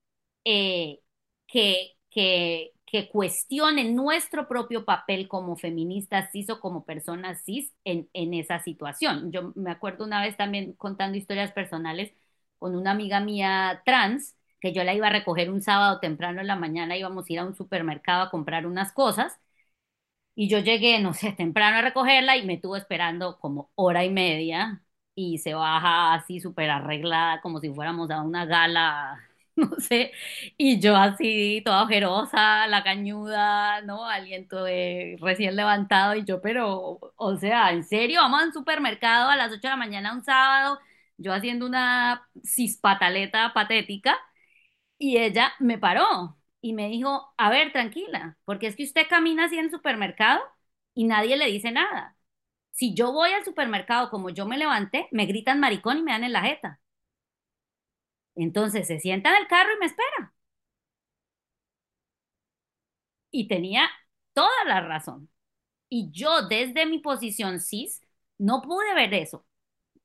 [0.46, 1.02] eh,
[1.48, 8.10] que, que, que cuestionen nuestro propio papel como feministas cis o como personas cis en,
[8.14, 9.32] en, esa situación.
[9.32, 12.14] Yo me acuerdo una vez también contando historias personales
[12.58, 16.48] con una amiga mía trans, que yo la iba a recoger un sábado temprano en
[16.48, 19.40] la mañana, íbamos a ir a un supermercado a comprar unas cosas.
[20.36, 24.10] Y yo llegué, no sé, temprano a recogerla y me tuvo esperando como hora y
[24.10, 24.82] media
[25.16, 29.20] y se baja así súper arreglada como si fuéramos a una gala,
[29.72, 30.12] no sé,
[30.58, 34.06] y yo así toda ojerosa, la cañuda, ¿no?
[34.08, 38.22] Aliento de recién levantado y yo, pero, o sea, ¿en serio?
[38.22, 40.80] Vamos a un supermercado a las 8 de la mañana un sábado,
[41.18, 44.18] yo haciendo una cispataleta patética
[44.98, 49.46] y ella me paró y me dijo, a ver, tranquila, porque es que usted camina
[49.46, 50.42] así en el supermercado
[50.94, 52.18] y nadie le dice nada.
[52.72, 56.24] Si yo voy al supermercado como yo me levanté, me gritan maricón y me dan
[56.26, 56.80] en la jeta.
[58.44, 60.34] Entonces se sienta en el carro y me espera.
[63.32, 63.90] Y tenía
[64.34, 65.30] toda la razón.
[65.90, 68.02] Y yo desde mi posición cis
[68.38, 69.46] no pude ver eso.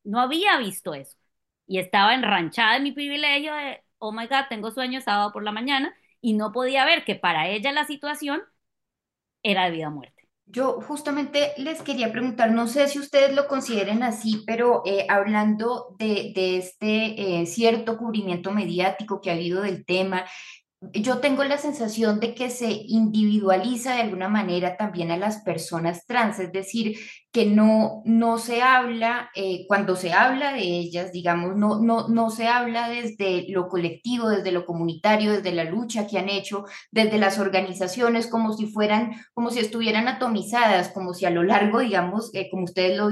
[0.05, 1.17] No había visto eso.
[1.69, 5.53] Y estaba enranchada en mi privilegio de, oh my God, tengo sueño sábado por la
[5.53, 8.43] mañana y no podía ver que para ella la situación
[9.43, 10.14] era de vida o muerte.
[10.47, 15.97] Yo justamente les quería preguntar, no sé si ustedes lo consideren así, pero eh, hablando
[15.99, 20.27] de, este eh, cierto cubrimiento mediático que ha habido del tema,
[20.93, 26.07] yo tengo la sensación de que se individualiza de alguna manera también a las personas
[26.07, 26.99] trans, es decir,
[27.33, 32.31] que no, no se habla, eh, cuando se habla de ellas, digamos, no, no, no
[32.31, 37.19] se habla desde lo colectivo, desde lo comunitario, desde la lucha que han hecho, desde
[37.19, 42.31] las organizaciones, como si fueran, como si estuvieran atomizadas, como si a lo largo, digamos,
[42.35, 43.09] eh, como ustedes lo,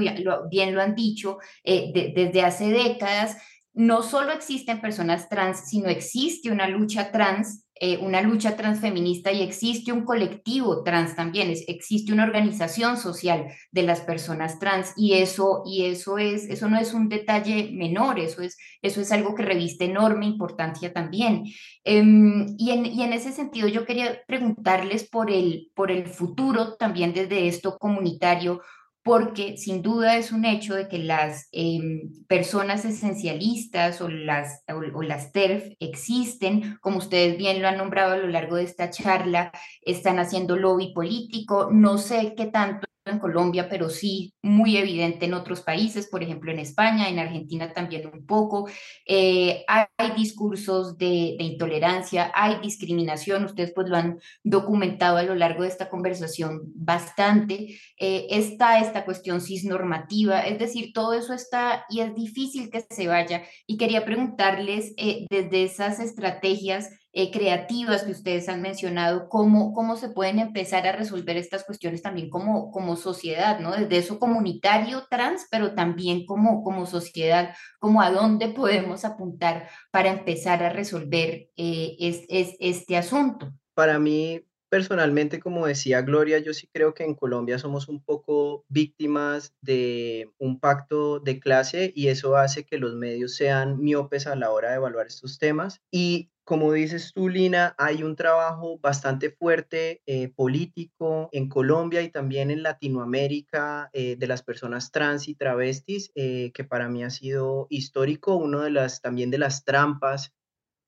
[0.49, 3.37] bien lo han dicho, eh, desde hace décadas,
[3.73, 9.41] no solo existen personas trans, sino existe una lucha trans eh, una lucha transfeminista y
[9.41, 15.63] existe un colectivo trans también, existe una organización social de las personas trans y eso,
[15.65, 19.43] y eso, es, eso no es un detalle menor, eso es, eso es algo que
[19.43, 21.43] reviste enorme importancia también.
[21.83, 26.75] Em, y, en, y, en, ese sentido yo quería preguntarles por el, por el futuro
[26.75, 28.61] también desde esto comunitario
[29.03, 35.03] porque sin duda es un hecho de que las em, personas esencialistas o las, o,
[35.03, 39.51] las TERF existen, como ustedes bien lo han nombrado a lo largo de esta charla,
[39.81, 45.33] están haciendo lobby político, no sé qué tanto en Colombia, pero sí muy evidente en
[45.33, 48.67] otros países, por ejemplo en España, en Argentina también un poco.
[49.05, 49.85] Eh, hay,
[50.17, 55.89] discursos de, intolerancia, hay discriminación, ustedes pues lo han documentado a lo largo de esta
[55.89, 57.79] conversación bastante.
[57.97, 63.07] Eh, está esta cuestión cisnormativa, es decir, todo eso está y es difícil que se
[63.07, 63.43] vaya.
[63.65, 69.97] Y quería preguntarles eh, desde esas estrategias, eh, creativas que ustedes han mencionado, cómo, cómo
[69.97, 73.71] se pueden empezar a resolver estas cuestiones también como, como sociedad, ¿no?
[73.71, 80.09] Desde eso comunitario trans, pero también como, como sociedad, como a dónde podemos apuntar para
[80.09, 83.53] empezar a resolver eh, es, este asunto.
[83.75, 88.65] Para mí, personalmente, como decía Gloria, yo sí creo que en Colombia somos un poco
[88.69, 94.35] víctimas de un pacto de clase y eso hace que los medios sean miopes a
[94.35, 95.79] la hora de evaluar estos temas.
[95.91, 102.09] Y como dices tú, Lina, hay un trabajo bastante fuerte eh, político en Colombia y
[102.09, 107.09] también en Latinoamérica eh, de las personas trans y travestis, eh, que para mí ha
[107.09, 110.33] sido histórico, uno de las también de las trampas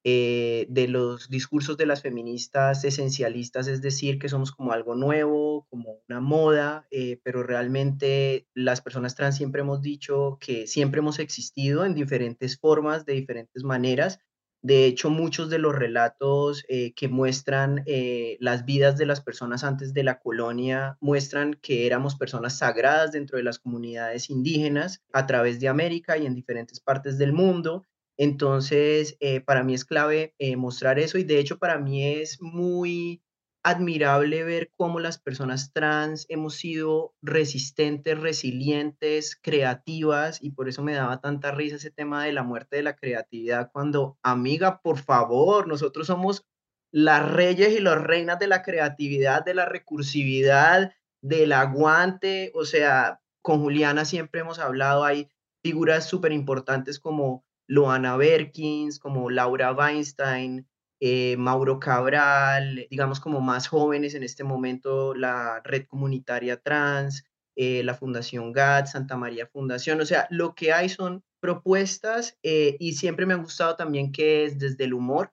[0.07, 5.97] de los discursos de las feministas esencialistas, es decir, que somos como algo nuevo, como
[6.07, 6.87] una moda,
[7.23, 13.07] pero realmente las personas trans siempre hemos dicho que siempre hemos existido en diferentes formas,
[13.07, 14.19] de diferentes maneras
[14.65, 19.63] de hecho, muchos de los relatos eh, que muestran eh, las vidas de las personas
[19.63, 25.27] antes de la colonia muestran que éramos personas sagradas dentro de las comunidades indígenas a
[25.27, 27.85] través de América y en diferentes partes del mundo.
[28.17, 33.21] Entonces, eh, para mí es clave mostrar eso y de hecho para mí es muy
[33.65, 40.93] admirable ver cómo las personas trans hemos sido resistentes, resilientes, creativas y por eso me
[40.93, 45.67] daba tanta risa ese tema de la muerte de la creatividad cuando, amiga, por favor,
[45.67, 46.45] nosotros somos
[46.91, 50.93] las reyes y las reinas de la creatividad, de la recursividad,
[51.23, 55.27] del aguante, o sea, con Juliana siempre hemos hablado, hay
[55.63, 60.67] figuras súper importantes como Loana Berkins, como Laura Weinstein,
[61.07, 67.25] eh, Mauro Cabral, digamos como más jóvenes en este momento, la Red Comunitaria Trans,
[67.55, 72.75] eh, la Fundación GAT, Santa María Fundación, o sea, lo que hay son propuestas eh,
[72.79, 75.31] y siempre me ha gustado también que es desde el humor,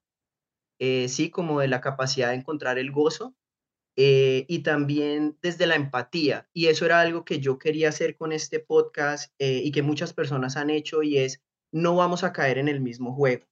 [0.79, 3.35] sí, como de la capacidad de encontrar el gozo
[3.97, 6.51] y también desde la empatía.
[6.53, 10.57] Y eso era algo que yo quería hacer con este podcast y que muchas personas
[10.57, 11.41] han hecho y es,
[11.73, 13.47] no vamos a caer en el mismo juego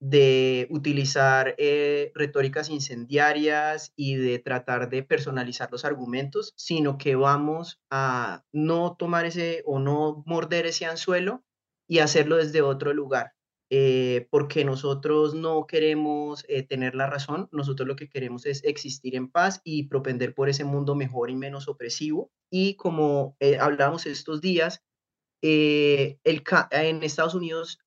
[0.00, 7.80] de utilizar eh, retóricas incendiarias y de tratar de personalizar los argumentos, sino que vamos
[7.90, 11.44] a no tomar ese o no morder ese anzuelo
[11.86, 13.34] y hacerlo desde otro lugar.
[13.72, 19.14] Eh, porque nosotros no queremos eh, tener la razón, nosotros lo que queremos es existir
[19.14, 22.32] en paz y propender por ese mundo mejor y menos opresivo.
[22.50, 24.82] Y como hablamos estos días,
[25.42, 26.18] el
[26.72, 27.78] en Estados Unidos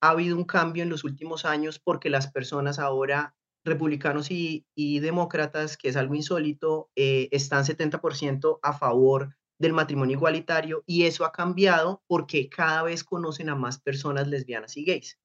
[0.00, 4.64] ha habido un cambio en los últimos años porque las personas ahora, republicanos y,
[5.00, 11.24] demócratas, que es algo insólito, eh, están 70% a favor del matrimonio igualitario y eso
[11.24, 15.18] ha cambiado porque cada vez conocen a más personas lesbianas y gays.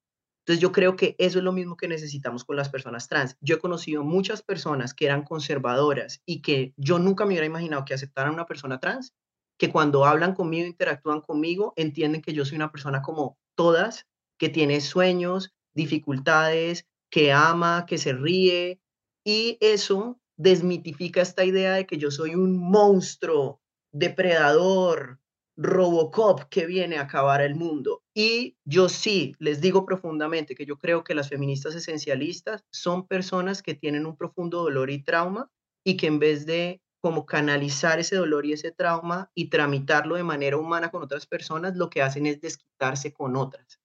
[0.46, 3.36] Entonces yo creo que eso es lo mismo que necesitamos con las personas trans.
[3.40, 7.86] Yo he conocido muchas personas que eran conservadoras y que yo nunca me hubiera imaginado
[7.86, 9.16] que aceptaran una persona trans,
[9.58, 14.06] que cuando hablan conmigo, interactúan conmigo, entienden que yo soy una persona como todas
[14.38, 18.82] que tiene sueños, dificultades, que ama, que se ríe,
[19.24, 25.20] y eso desmitifica esta idea de que yo soy un monstruo, depredador,
[25.58, 28.04] Robocop que viene a acabar el mundo.
[28.14, 33.64] Y yo sí les digo profundamente que yo creo que las feministas esencialistas son personas
[33.64, 35.50] que tienen un profundo dolor y trauma
[35.86, 40.24] y que en vez de como canalizar ese dolor y ese trauma y tramitarlo de
[40.24, 43.80] manera humana con otras personas, lo que hacen es desquitarse con otras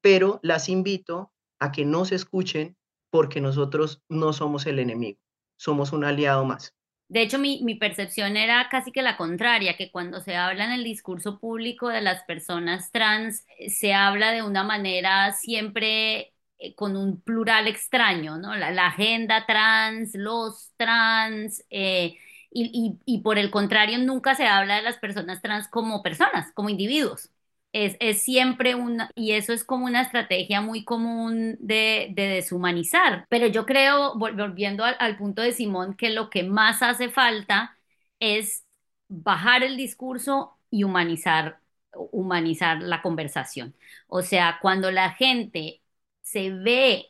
[0.00, 2.76] pero las invito a que no se escuchen
[3.10, 5.18] porque nosotros no somos el enemigo,
[5.56, 6.74] somos un aliado más.
[7.08, 10.84] De hecho, mi, percepción era casi que la contraria, que cuando se habla en el
[10.84, 16.96] discurso público de las personas trans, eh, se habla de una manera siempre eh, con
[16.96, 18.54] un plural extraño, ¿no?
[18.56, 22.18] La, agenda trans, los trans, eh,
[22.50, 27.30] y, por el contrario, nunca se habla de las personas trans como personas, como individuos.
[28.00, 33.26] Es, siempre una, y eso es como una estrategia muy común de, deshumanizar.
[33.28, 37.76] Pero yo creo, volviendo al, punto de Simón, que lo que más hace falta
[38.20, 38.64] es
[39.08, 41.60] bajar el discurso y humanizar,
[41.92, 43.74] humanizar la conversación.
[44.08, 45.82] O sea, cuando la gente
[46.22, 47.06] se ve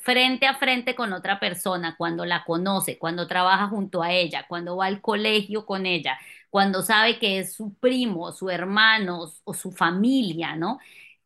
[0.00, 4.76] frente a frente con otra persona, cuando la conoce, cuando trabaja junto a ella, cuando
[4.76, 6.18] va al colegio con ella,
[6.50, 10.78] cuando sabe que es su primo, su hermano o su familia, ¿no?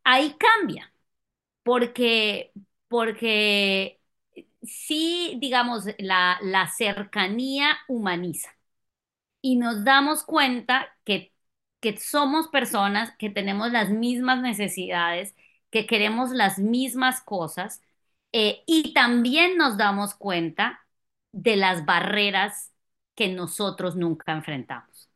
[0.05, 0.93] Ahí cambia,
[1.63, 2.53] porque,
[2.89, 4.01] porque
[4.63, 8.51] sí, digamos, la, la cercanía humaniza
[9.41, 11.33] y nos damos cuenta que,
[11.81, 15.35] que somos personas que tenemos las mismas necesidades,
[15.71, 17.81] que queremos las mismas cosas
[18.33, 20.81] eh, y también nos damos cuenta
[21.33, 22.73] de las barreras
[23.15, 25.11] que nosotros nunca enfrentamos.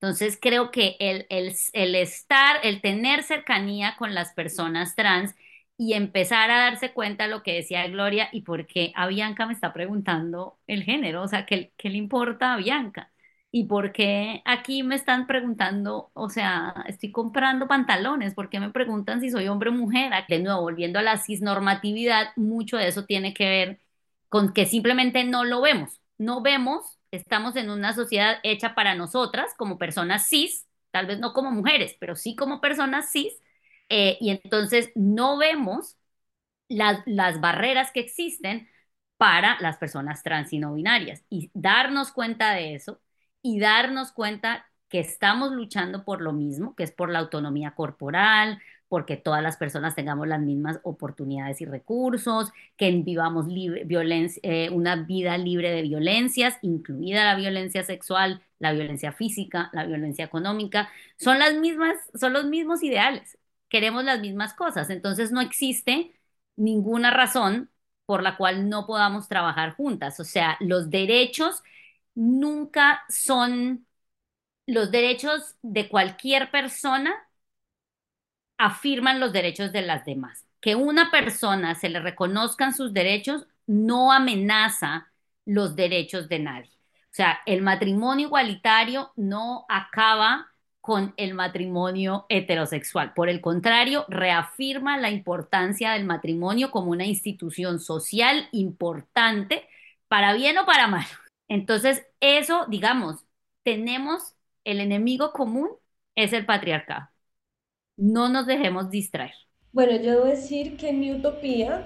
[0.00, 5.34] Entonces creo que el, el, estar, el tener cercanía con las personas trans
[5.76, 9.46] y empezar a darse cuenta de lo que decía Gloria y por qué a Bianca
[9.46, 13.12] me está preguntando el género, o sea, ¿qué, qué le importa a Bianca?
[13.50, 18.34] ¿Y por qué aquí me están preguntando, o sea, estoy comprando pantalones?
[18.34, 20.12] ¿Por qué me preguntan si soy hombre o mujer?
[20.28, 23.80] De nuevo, volviendo a la cisnormatividad, mucho de eso tiene que ver
[24.28, 26.00] con que simplemente no lo vemos.
[26.18, 31.32] No vemos, estamos en una sociedad hecha para nosotras como personas cis, tal vez no
[31.32, 33.32] como mujeres, pero sí como personas cis,
[33.88, 35.96] eh, y entonces no vemos
[36.68, 38.68] las, las barreras que existen
[39.16, 41.24] para las personas trans y no binarias.
[41.30, 43.00] Y darnos cuenta de eso
[43.42, 48.60] y darnos cuenta que estamos luchando por lo mismo, que es por la autonomía corporal,
[48.88, 53.86] porque todas las personas tengamos las mismas oportunidades y recursos, que vivamos libre,
[54.42, 60.24] eh, una vida libre de violencias, incluida la violencia sexual, la violencia física, la violencia
[60.24, 60.88] económica,
[61.18, 63.38] son las mismas, son los mismos ideales,
[63.68, 66.12] queremos las mismas cosas, entonces no existe
[66.56, 67.70] ninguna razón
[68.06, 71.62] por la cual no podamos trabajar juntas, o sea, los derechos
[72.18, 73.86] nunca son
[74.66, 77.14] los derechos de cualquier persona
[78.58, 80.44] afirman los derechos de las demás.
[80.60, 85.12] Que una persona se le reconozcan sus derechos no amenaza
[85.44, 86.72] los derechos de nadie.
[87.04, 90.48] O sea, el matrimonio igualitario no acaba
[90.80, 93.14] con el matrimonio heterosexual.
[93.14, 99.68] Por el contrario, reafirma la importancia del matrimonio como una institución social importante,
[100.08, 101.06] para bien o para mal.
[101.48, 103.24] Entonces, eso, digamos,
[103.62, 104.34] tenemos
[104.64, 105.70] el enemigo común,
[106.14, 107.08] es el patriarcado.
[107.96, 109.34] No nos dejemos distraer.
[109.72, 111.84] Bueno, yo debo decir que en mi utopía,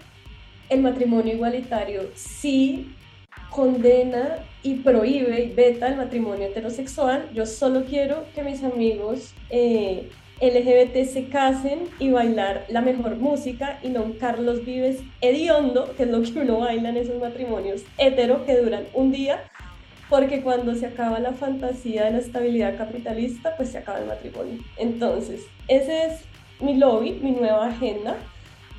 [0.69, 2.95] el matrimonio igualitario sí
[3.51, 7.31] condena y prohíbe y veta el matrimonio heterosexual.
[7.35, 10.11] Yo solo quiero que mis amigos eh,
[10.41, 16.03] LGBT se casen y bailar la mejor música y no un Carlos Vives hediondo, que
[16.03, 19.45] es lo que uno baila en esos matrimonios hetero que duran un día,
[20.13, 24.63] porque cuando se acaba la fantasía de la estabilidad capitalista, pues se acaba el matrimonio.
[24.77, 26.21] Entonces, ese es
[26.61, 28.17] mi lobby, mi nueva agenda.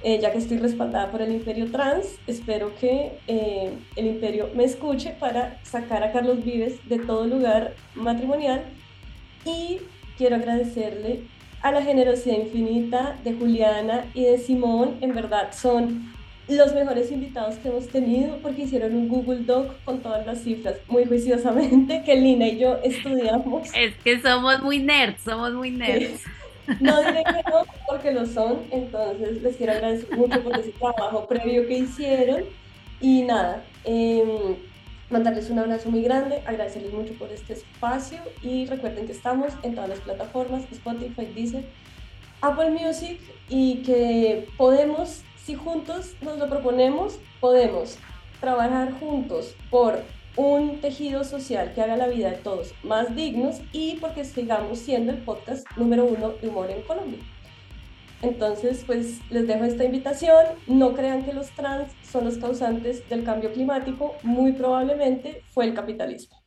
[0.03, 4.63] Eh, ya que estoy respaldada por el Imperio Trans, espero que eh, el Imperio me
[4.63, 8.65] escuche para sacar a Carlos Vives de todo lugar matrimonial
[9.43, 9.79] y
[10.19, 11.21] quiero agradecerle
[11.63, 14.97] a la generosidad infinita de Juliana y de Simón.
[15.01, 16.13] En verdad son
[16.47, 20.75] los mejores invitados que hemos tenido porque hicieron un Google Doc con todas las cifras
[20.87, 23.69] muy juiciosamente que Lina y yo estudiamos.
[23.73, 26.21] Es que somos muy nerds, somos muy nerds.
[26.79, 31.27] No diré que no, porque lo son, entonces les quiero agradecer mucho por ese trabajo
[31.27, 32.43] previo que hicieron
[33.01, 34.55] y nada, eh,
[35.09, 39.75] mandarles un abrazo muy grande, agradecerles mucho por este espacio y recuerden que estamos en
[39.75, 41.65] todas las plataformas, Spotify, Deezer,
[42.41, 47.97] Apple Music y que podemos, si juntos nos lo proponemos, podemos
[48.39, 50.01] trabajar juntos por
[50.35, 55.11] un tejido social que haga la vida de todos más dignos y porque sigamos siendo
[55.11, 57.19] el podcast número uno de humor en Colombia.
[58.21, 60.45] Entonces, pues les dejo esta invitación.
[60.67, 64.15] No crean que los trans son los causantes del cambio climático.
[64.23, 66.42] Muy probablemente fue el capitalismo.